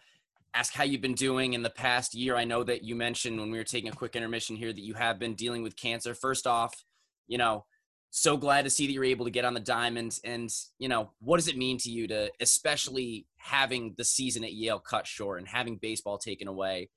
[0.55, 2.37] ask how you've been doing in the past year.
[2.37, 4.95] I know that you mentioned when we were taking a quick intermission here that you
[4.95, 6.15] have been dealing with cancer.
[6.15, 6.85] First off,
[7.27, 7.65] you know,
[8.11, 10.19] so glad to see that you're able to get on the diamond.
[10.25, 14.53] And you know, what does it mean to you to, especially having the season at
[14.53, 16.91] Yale cut short and having baseball taken away?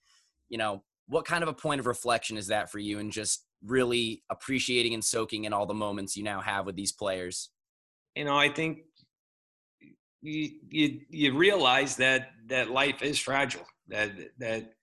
[0.50, 3.46] You know, what kind of a point of reflection is that for you and just
[3.64, 7.50] really appreciating and soaking in all the moments you now have with these players
[8.16, 8.80] you know i think
[10.22, 14.74] you you, you realize that that life is fragile that that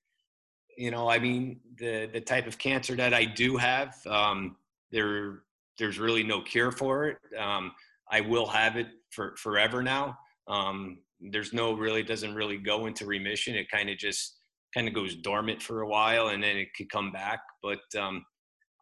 [0.77, 4.57] you know i mean the the type of cancer that i do have um
[4.91, 5.43] there
[5.79, 7.73] there's really no cure for it um
[8.11, 10.17] i will have it for forever now
[10.49, 10.99] um
[11.31, 14.41] there's no really doesn't really go into remission it kind of just
[14.75, 17.41] kind of goes dormant for a while and then it could come back.
[17.63, 18.25] But um,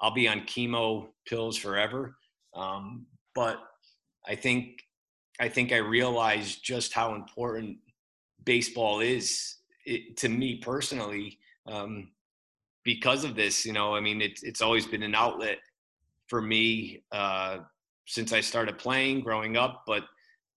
[0.01, 2.17] I'll be on chemo pills forever.
[2.57, 3.59] Um, but
[4.27, 4.81] I think
[5.43, 7.77] I think I realized just how important
[8.45, 12.11] baseball is it, to me personally um,
[12.85, 13.67] because of this.
[13.67, 15.59] You know, I mean, it's it's always been an outlet
[16.29, 17.59] for me uh,
[18.07, 20.05] since I started playing, growing up, but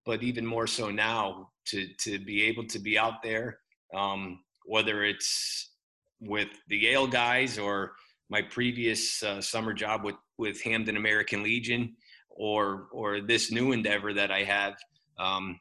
[0.05, 3.57] but even more so now to to be able to be out there
[3.95, 5.71] um, whether it's
[6.19, 7.93] with the Yale guys or
[8.29, 11.95] my previous uh, summer job with with Hamden American Legion
[12.35, 14.75] or or this new endeavor that I have.
[15.17, 15.59] Um,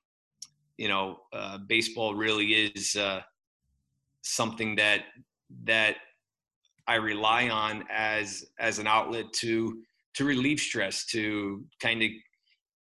[0.76, 3.20] you know, uh, baseball really is uh,
[4.22, 5.04] something that
[5.64, 5.96] that
[6.86, 9.82] I rely on as as an outlet to
[10.14, 12.10] to relieve stress, to kind of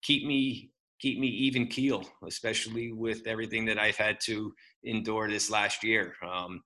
[0.03, 0.71] keep me
[1.01, 4.53] keep me even keel, especially with everything that I've had to
[4.83, 6.15] endure this last year.
[6.29, 6.63] Um,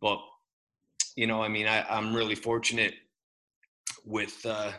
[0.00, 0.18] but
[1.16, 2.94] you know, I mean, I, am really fortunate
[4.04, 4.72] with uh,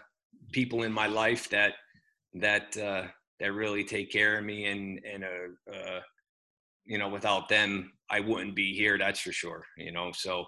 [0.52, 1.74] people in my life that
[2.34, 3.04] that uh,
[3.40, 6.02] that really take care of me, and and uh, uh,
[6.86, 8.98] you know, without them, I wouldn't be here.
[8.98, 9.64] That's for sure.
[9.78, 10.46] You know, so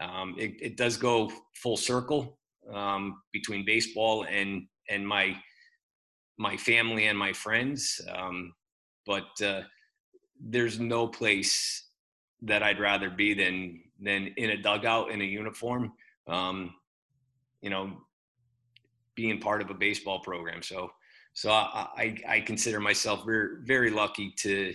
[0.00, 2.38] um, it, it does go full circle
[2.72, 5.36] um, between baseball and and my
[6.38, 8.00] my family and my friends.
[8.10, 8.52] Um,
[9.06, 9.62] but uh,
[10.40, 11.88] there's no place
[12.42, 15.92] that I'd rather be than than in a dugout in a uniform.
[16.26, 16.74] Um,
[17.60, 17.98] you know,
[19.20, 20.62] being part of a baseball program.
[20.62, 20.90] So
[21.32, 24.74] so I, I, I consider myself very very lucky to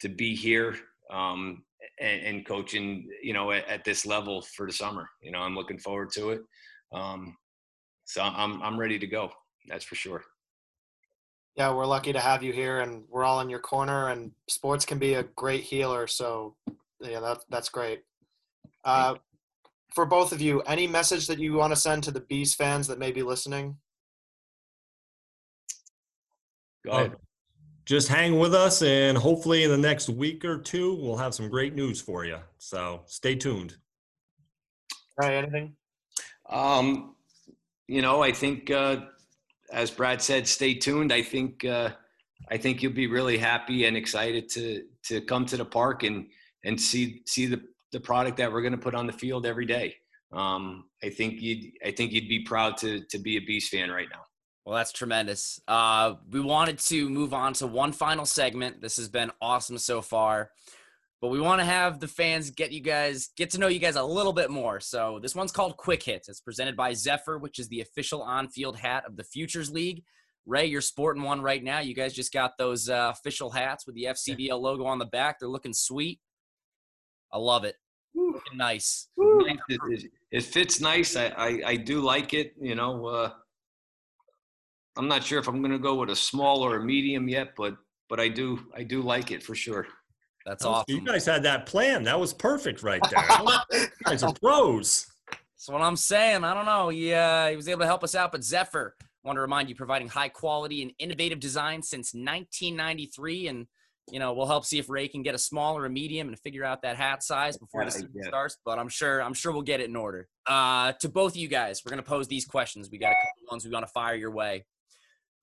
[0.00, 0.76] to be here
[1.10, 1.64] um,
[2.00, 3.08] and, and, coaching.
[3.22, 5.08] You know, at, at, this level for the summer.
[5.20, 6.42] You know, I'm looking forward to it.
[6.92, 7.36] Um,
[8.04, 9.30] so I'm I'm ready to go.
[9.68, 10.22] That's for sure
[11.56, 14.08] yeah, we're lucky to have you here, and we're all in your corner.
[14.08, 16.54] And sports can be a great healer, so
[17.00, 18.02] yeah, that that's great.
[18.84, 19.16] Uh,
[19.94, 22.86] for both of you, any message that you want to send to the Bees fans
[22.86, 23.76] that may be listening?
[26.84, 27.12] Go ahead.
[27.84, 31.48] Just hang with us, and hopefully, in the next week or two, we'll have some
[31.48, 32.38] great news for you.
[32.58, 33.76] So stay tuned.
[35.20, 35.74] All right, anything?
[36.48, 37.16] Um,
[37.88, 39.06] you know, I think uh,
[39.72, 41.12] as Brad said, stay tuned.
[41.12, 41.90] I think uh,
[42.50, 46.26] I think you'll be really happy and excited to to come to the park and
[46.64, 47.62] and see see the
[47.92, 49.96] the product that we're going to put on the field every day.
[50.32, 53.90] Um, I think you'd I think you'd be proud to to be a Beast fan
[53.90, 54.22] right now.
[54.64, 55.60] Well, that's tremendous.
[55.66, 58.80] Uh, we wanted to move on to one final segment.
[58.80, 60.50] This has been awesome so far
[61.20, 63.96] but we want to have the fans get you guys get to know you guys
[63.96, 64.80] a little bit more.
[64.80, 66.28] So this one's called Quick Hits.
[66.28, 70.02] It's presented by Zephyr, which is the official on-field hat of the Futures League.
[70.46, 71.80] Ray, you're sporting one right now.
[71.80, 75.38] You guys just got those uh, official hats with the FCBL logo on the back.
[75.38, 76.20] They're looking sweet.
[77.32, 77.76] I love it.
[78.14, 79.08] Looking nice.
[79.16, 81.16] It, it, fits nice.
[81.16, 82.54] I, I, I, do like it.
[82.60, 83.30] You know, uh,
[84.96, 87.50] I'm not sure if I'm going to go with a small or a medium yet,
[87.56, 87.76] but
[88.08, 89.86] but I do I do like it for sure.
[90.44, 90.96] That's that was, awesome.
[90.96, 92.02] You guys had that plan.
[92.02, 93.24] That was perfect right there.
[93.72, 95.06] you guys are pros.
[95.28, 96.42] That's what I'm saying.
[96.42, 96.88] I don't know.
[96.88, 99.74] He, uh, he was able to help us out, but Zephyr, want to remind you,
[99.74, 103.48] providing high quality and innovative design since 1993.
[103.48, 103.66] And
[104.12, 106.38] you know, we'll help see if Ray can get a small or a medium and
[106.38, 108.56] figure out that hat size before the season starts.
[108.64, 110.28] But I'm sure, I'm sure we'll get it in order.
[110.46, 112.88] Uh, to both of you guys, we're gonna pose these questions.
[112.90, 114.64] We got a couple ones we want to fire your way.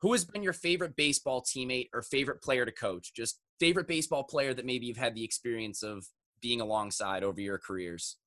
[0.02, 3.14] Who has been your favorite baseball teammate or favorite player to coach?
[3.16, 6.06] Just favorite baseball player that maybe you've had the experience of
[6.42, 8.18] being alongside over your careers.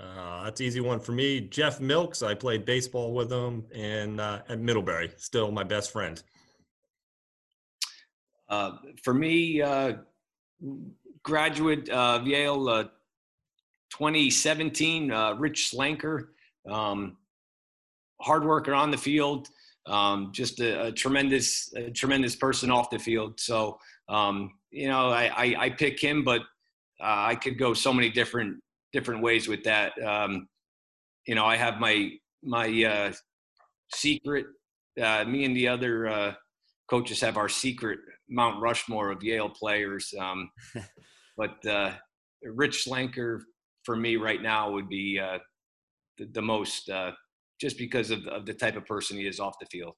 [0.00, 1.42] Uh, that's easy one for me.
[1.42, 2.22] Jeff Milks.
[2.22, 5.12] I played baseball with him in uh, at Middlebury.
[5.18, 6.22] Still my best friend.
[8.50, 8.72] Uh,
[9.02, 9.92] for me, uh,
[11.22, 12.82] graduate of Yale, uh,
[13.90, 16.28] 2017, uh, Rich Slenker,
[16.68, 17.16] um,
[18.20, 19.48] hard worker on the field,
[19.86, 23.38] um, just a, a, tremendous, a tremendous person off the field.
[23.38, 23.78] So,
[24.08, 26.42] um, you know, I, I, I, pick him, but
[27.00, 28.56] uh, I could go so many different
[28.92, 29.92] different ways with that.
[30.02, 30.48] Um,
[31.26, 32.10] you know, I have my
[32.42, 33.12] my
[33.92, 34.46] secret.
[34.96, 36.36] me and the other
[36.88, 40.14] coaches have our secret Mount Rushmore of Yale players.
[40.18, 40.50] Um,
[41.36, 41.92] but uh,
[42.42, 43.40] Rich Slenker
[43.84, 45.38] for me right now would be uh,
[46.18, 47.12] the, the, most, uh,
[47.60, 49.94] just because of, of, the type of person he is off the field.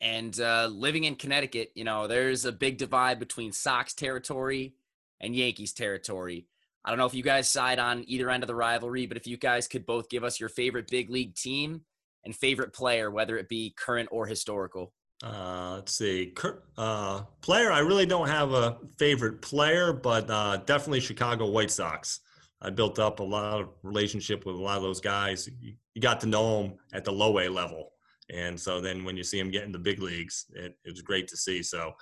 [0.00, 4.74] And uh, living in Connecticut, you know, there's a big divide between Sox territory
[5.20, 6.46] and Yankees territory.
[6.84, 9.26] I don't know if you guys side on either end of the rivalry, but if
[9.26, 11.80] you guys could both give us your favorite big league team
[12.24, 14.92] and favorite player, whether it be current or historical.
[15.22, 16.34] Uh, let's see.
[16.76, 22.20] Uh, player, I really don't have a favorite player, but uh, definitely Chicago White Sox.
[22.60, 25.48] I built up a lot of relationship with a lot of those guys.
[25.60, 27.92] You, you got to know them at the low A level,
[28.30, 31.02] and so then when you see them get in the big leagues, it, it was
[31.02, 31.62] great to see.
[31.62, 31.94] So,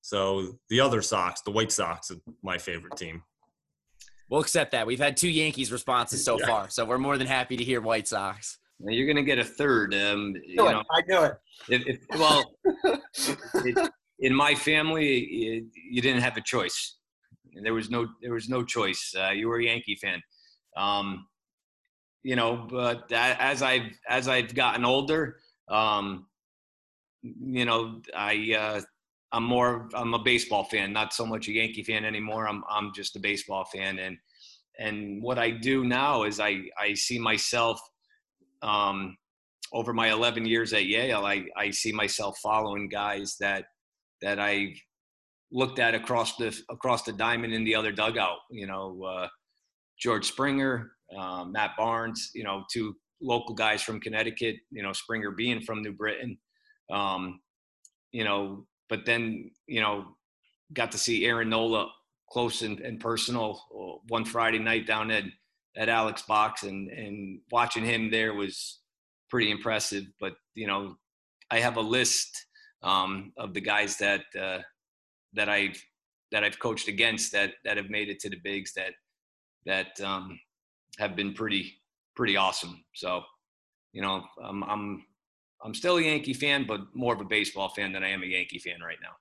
[0.00, 3.22] so the other Sox, the White Sox, is my favorite team.
[4.30, 4.86] We'll accept that.
[4.86, 6.46] We've had two Yankees responses so yeah.
[6.46, 8.58] far, so we're more than happy to hear White Sox.
[8.80, 9.94] You're going to get a third.
[9.94, 11.34] Um, you know, I knew it.
[11.68, 12.44] If, if, well,
[13.64, 16.96] it, in my family, it, you didn't have a choice.
[17.60, 19.14] There was no there was no choice.
[19.18, 20.22] Uh, you were a Yankee fan.
[20.76, 21.26] Um,
[22.22, 26.26] you know, but as I've as I've gotten older, um,
[27.22, 28.80] you know, I uh,
[29.32, 32.48] I'm more I'm a baseball fan, not so much a Yankee fan anymore.
[32.48, 34.16] I'm I'm just a baseball fan, and
[34.78, 37.80] and what I do now is I I see myself
[38.62, 39.16] um,
[39.72, 43.64] over my 11 years at Yale, I, I see myself following guys that
[44.20, 44.74] that I
[45.52, 48.38] looked at across the across the diamond in the other dugout.
[48.50, 49.28] You know, uh,
[49.98, 52.30] George Springer, um, Matt Barnes.
[52.34, 54.56] You know, two local guys from Connecticut.
[54.70, 56.38] You know, Springer being from New Britain.
[56.90, 57.40] Um,
[58.12, 60.06] you know, but then you know,
[60.72, 61.90] got to see Aaron Nola
[62.30, 65.24] close and, and personal uh, one Friday night down at
[65.78, 68.80] at Alex Box, and and watching him there was
[69.30, 70.04] pretty impressive.
[70.20, 70.96] But you know,
[71.50, 72.46] I have a list
[72.82, 74.58] um, of the guys that uh,
[75.34, 75.82] that I've
[76.32, 78.92] that I've coached against that that have made it to the bigs that
[79.64, 80.38] that um,
[80.98, 81.80] have been pretty
[82.16, 82.84] pretty awesome.
[82.94, 83.22] So,
[83.92, 85.04] you know, I'm I'm
[85.62, 88.26] I'm still a Yankee fan, but more of a baseball fan than I am a
[88.26, 89.14] Yankee fan right now.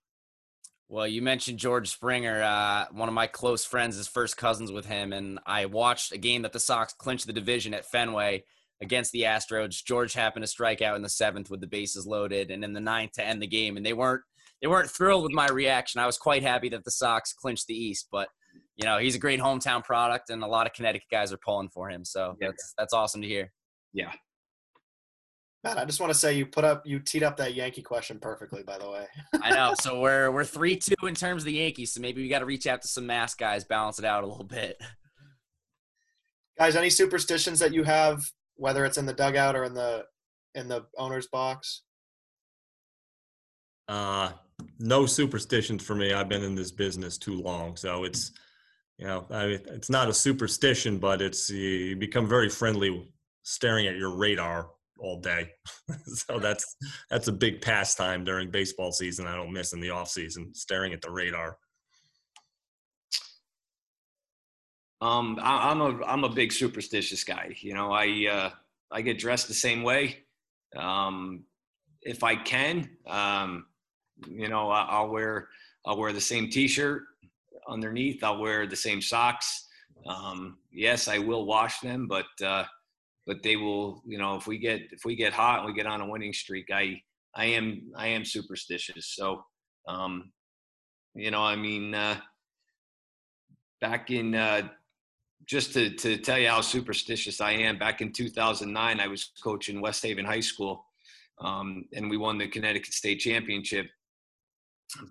[0.90, 2.42] Well, you mentioned George Springer.
[2.42, 6.18] Uh, one of my close friends is first cousins with him, and I watched a
[6.18, 8.46] game that the Sox clinched the division at Fenway
[8.82, 9.84] against the Astros.
[9.84, 12.80] George happened to strike out in the seventh with the bases loaded, and in the
[12.80, 13.76] ninth to end the game.
[13.76, 14.22] And they weren't
[14.62, 16.00] they weren't thrilled with my reaction.
[16.00, 18.30] I was quite happy that the Sox clinched the East, but
[18.78, 21.70] you know he's a great hometown product, and a lot of Connecticut guys are pulling
[21.70, 22.06] for him.
[22.06, 22.48] So yeah.
[22.48, 23.52] that's that's awesome to hear.
[23.92, 24.14] Yeah,
[25.64, 28.20] Matt, I just want to say you put up you teed up that Yankee question
[28.20, 29.06] perfectly, by the way.
[29.42, 29.74] I know.
[29.82, 31.94] So we're we're three two in terms of the Yankees.
[31.94, 34.28] So maybe we got to reach out to some mass guys, balance it out a
[34.28, 34.82] little bit.
[36.58, 40.06] Guys, any superstitions that you have, whether it's in the dugout or in the
[40.54, 41.82] in the owner's box?
[43.88, 44.32] Uh
[44.80, 46.14] no superstitions for me.
[46.14, 48.32] I've been in this business too long, so it's
[48.98, 53.12] you know, I mean, it's not a superstition, but it's you become very friendly
[53.44, 54.70] staring at your radar
[55.00, 55.50] all day.
[56.06, 56.76] so that's
[57.10, 59.28] that's a big pastime during baseball season.
[59.28, 61.58] I don't miss in the off season, staring at the radar.
[65.00, 67.56] Um, I, am a I'm a big superstitious guy.
[67.60, 68.50] You know, I uh,
[68.92, 70.24] I get dressed the same way.
[70.76, 71.44] Um,
[72.02, 73.66] if I can, um,
[74.28, 75.50] you know, I, will wear
[75.86, 77.04] I'll wear the same T-shirt
[77.68, 78.24] underneath.
[78.24, 79.68] I'll wear the same socks.
[80.06, 82.64] Um, yes, I will wash them, but uh,
[83.28, 85.86] but they will, you know, if we get if we get hot and we get
[85.86, 87.02] on a winning streak, I
[87.36, 89.14] I am I am superstitious.
[89.16, 89.44] So,
[89.88, 90.32] um,
[91.14, 92.18] you know, I mean, uh,
[93.82, 94.70] back in uh,
[95.46, 99.82] just to to tell you how superstitious I am, back in 2009, I was coaching
[99.82, 100.86] West Haven High School,
[101.42, 103.88] um, and we won the Connecticut State Championship.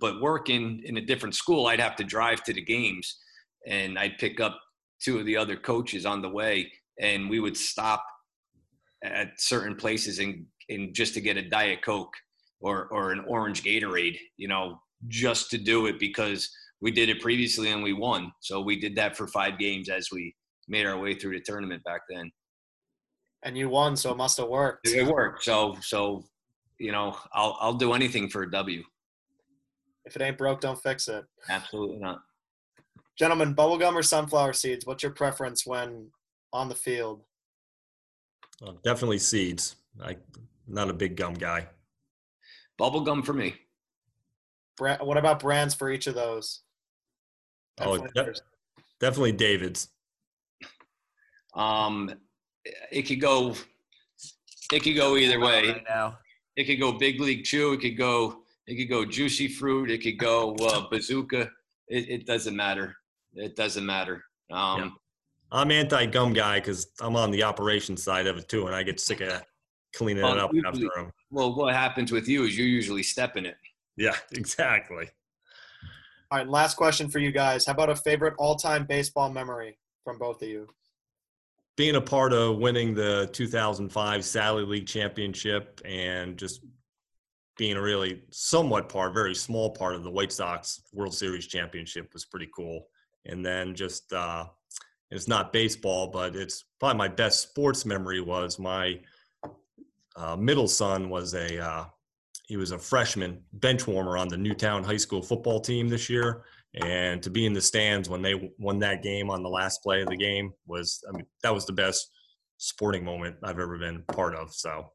[0.00, 3.18] but working in a different school, I'd have to drive to the games,
[3.66, 4.58] and I'd pick up
[5.04, 8.04] two of the other coaches on the way, and we would stop
[9.04, 12.12] at certain places and, and just to get a diet coke
[12.60, 16.48] or or an orange Gatorade, you know, just to do it because
[16.80, 18.32] we did it previously and we won.
[18.40, 20.34] So we did that for five games as we
[20.68, 22.30] made our way through the tournament back then.
[23.42, 24.88] And you won, so it must have worked.
[24.88, 25.44] It worked.
[25.44, 26.24] So so
[26.78, 28.82] you know, I'll I'll do anything for a W.
[30.04, 31.24] If it ain't broke, don't fix it.
[31.48, 32.20] Absolutely not.
[33.18, 34.86] Gentlemen, bubblegum or sunflower seeds?
[34.86, 36.10] What's your preference when
[36.52, 37.22] on the field?
[38.60, 39.76] Well, definitely seeds.
[40.02, 40.16] I
[40.66, 41.68] not a big gum guy.
[42.78, 43.54] Bubble gum for me.
[44.76, 46.62] Bra- what about brands for each of those?
[47.80, 48.34] Oh, de-
[49.00, 49.88] definitely David's.
[51.54, 52.12] Um,
[52.90, 53.54] it could go.
[54.72, 55.68] It could go either way.
[55.72, 56.18] Right now.
[56.56, 57.72] It could go big league chew.
[57.72, 58.42] It could go.
[58.66, 59.90] It could go juicy fruit.
[59.90, 61.50] It could go uh, bazooka.
[61.88, 62.96] It, it doesn't matter.
[63.34, 64.24] It doesn't matter.
[64.50, 64.88] Um, Yeah.
[65.52, 68.82] I'm anti gum guy because I'm on the operation side of it too, and I
[68.82, 69.42] get sick of
[69.94, 71.12] cleaning Well, it up after them.
[71.30, 73.56] Well, what happens with you is you usually step in it.
[73.96, 75.08] Yeah, exactly.
[76.30, 77.66] All right, last question for you guys.
[77.66, 80.66] How about a favorite all-time baseball memory from both of you?
[81.76, 86.62] Being a part of winning the 2005 Sally League Championship and just
[87.56, 92.12] being a really somewhat part, very small part of the White Sox World Series Championship
[92.12, 92.88] was pretty cool.
[93.24, 94.46] And then just uh,
[95.10, 99.00] it's not baseball, but it's probably my best sports memory was my
[100.16, 101.84] uh, middle son was a uh,
[102.46, 106.44] he was a freshman bench warmer on the Newtown High School football team this year,
[106.74, 110.02] and to be in the stands when they won that game on the last play
[110.02, 112.10] of the game was I mean that was the best
[112.58, 114.52] sporting moment I've ever been part of.
[114.54, 114.90] So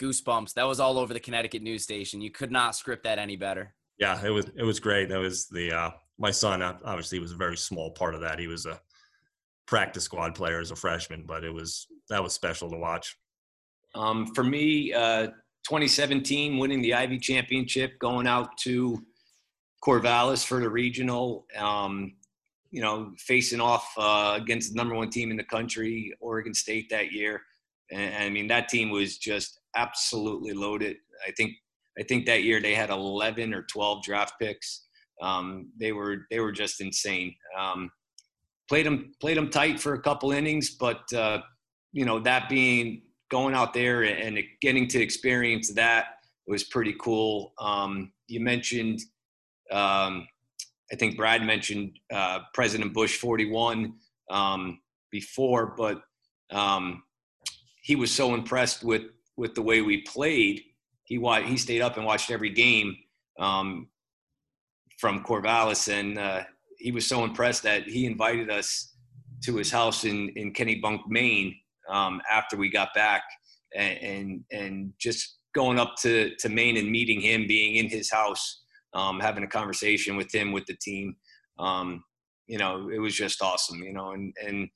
[0.00, 0.54] Goosebumps.
[0.54, 2.20] That was all over the Connecticut news station.
[2.20, 3.74] You could not script that any better.
[3.98, 5.08] yeah, it was it was great.
[5.08, 8.38] That was the uh, my son obviously was a very small part of that.
[8.38, 8.80] He was a
[9.66, 13.16] practice squad player as a freshman, but it was that was special to watch.
[13.94, 15.28] Um, for me, uh,
[15.66, 19.02] 2017, winning the Ivy Championship, going out to
[19.84, 22.14] Corvallis for the regional, um,
[22.70, 26.90] you know, facing off uh, against the number one team in the country, Oregon State
[26.90, 27.42] that year.
[27.90, 30.96] And, I mean, that team was just absolutely loaded.
[31.26, 31.52] I think
[31.98, 34.87] I think that year they had 11 or 12 draft picks.
[35.20, 37.34] Um, they were they were just insane.
[37.58, 37.90] Um,
[38.68, 41.40] played them played them tight for a couple innings, but uh,
[41.92, 46.06] you know that being going out there and getting to experience that
[46.46, 47.52] was pretty cool.
[47.58, 49.00] Um, you mentioned,
[49.70, 50.26] um,
[50.90, 53.92] I think Brad mentioned uh, President Bush 41
[54.30, 56.00] um, before, but
[56.50, 57.02] um,
[57.82, 59.02] he was so impressed with
[59.36, 60.62] with the way we played.
[61.04, 62.96] He wa- he stayed up and watched every game
[63.38, 63.88] um,
[64.98, 66.42] from Corvallis, and uh,
[66.78, 68.94] he was so impressed that he invited us
[69.44, 71.54] to his house in in Kennebunk, Maine,
[71.88, 73.22] um, after we got back,
[73.74, 78.10] and, and and just going up to to Maine and meeting him, being in his
[78.10, 78.62] house,
[78.94, 81.16] um, having a conversation with him with the team.
[81.58, 82.02] Um,
[82.46, 83.78] you know, it was just awesome.
[83.82, 84.68] You know, and and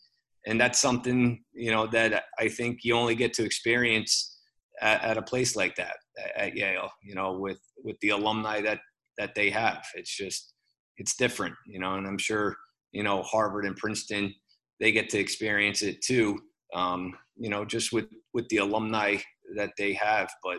[0.46, 4.38] and that's something you know that I think you only get to experience
[4.80, 5.96] at, at a place like that
[6.36, 6.90] at Yale.
[7.02, 8.78] You know, with with the alumni that
[9.18, 10.54] that they have, it's just
[10.96, 11.54] it's different.
[11.66, 12.56] You know, and I'm sure
[12.92, 14.34] you know Harvard and Princeton
[14.80, 16.38] they get to experience it too.
[16.74, 19.16] Um, you know, just with with the alumni
[19.56, 20.58] that they have, but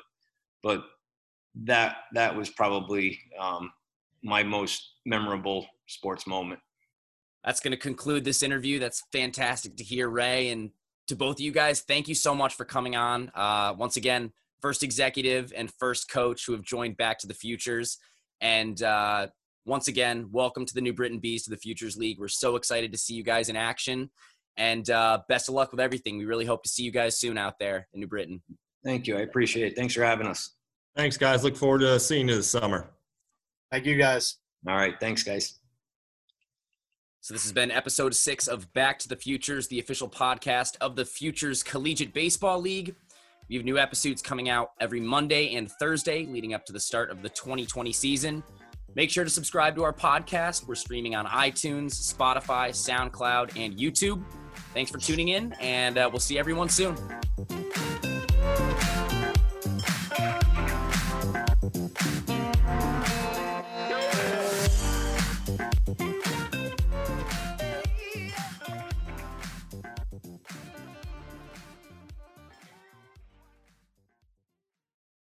[0.62, 0.84] but
[1.66, 3.72] that that was probably um,
[4.24, 6.60] my most memorable sports moment.
[7.44, 8.80] That's going to conclude this interview.
[8.80, 10.50] That's fantastic to hear, Ray.
[10.50, 10.72] And
[11.08, 13.32] to both of you guys, thank you so much for coming on.
[13.36, 14.32] Uh, once again,
[14.62, 17.98] first executive and first coach who have joined Back to the Futures.
[18.44, 19.28] And uh,
[19.66, 22.20] once again, welcome to the New Britain Bees to the Futures League.
[22.20, 24.12] We're so excited to see you guys in action.
[24.58, 26.18] And uh, best of luck with everything.
[26.18, 28.44] We really hope to see you guys soon out there in New Britain.
[28.84, 29.18] Thank you.
[29.18, 29.76] I appreciate it.
[29.78, 30.52] Thanks for having us.
[30.94, 31.44] Thanks, guys.
[31.44, 32.92] Look forward to seeing you this summer.
[33.72, 34.36] Thank you, guys.
[34.68, 35.00] All right.
[35.00, 35.60] Thanks, guys.
[37.22, 40.98] So this has been episode six of Back to the Futures, the official podcast of
[40.98, 42.96] the Futures Collegiate Baseball League.
[43.50, 47.12] We have new episodes coming out every Monday and Thursday leading up to the start
[47.12, 48.44] of the 2020 season.
[48.96, 50.68] Make sure to subscribe to our podcast.
[50.68, 54.24] We're streaming on iTunes, Spotify, SoundCloud, and YouTube.
[54.74, 56.96] Thanks for tuning in, and uh, we'll see everyone soon.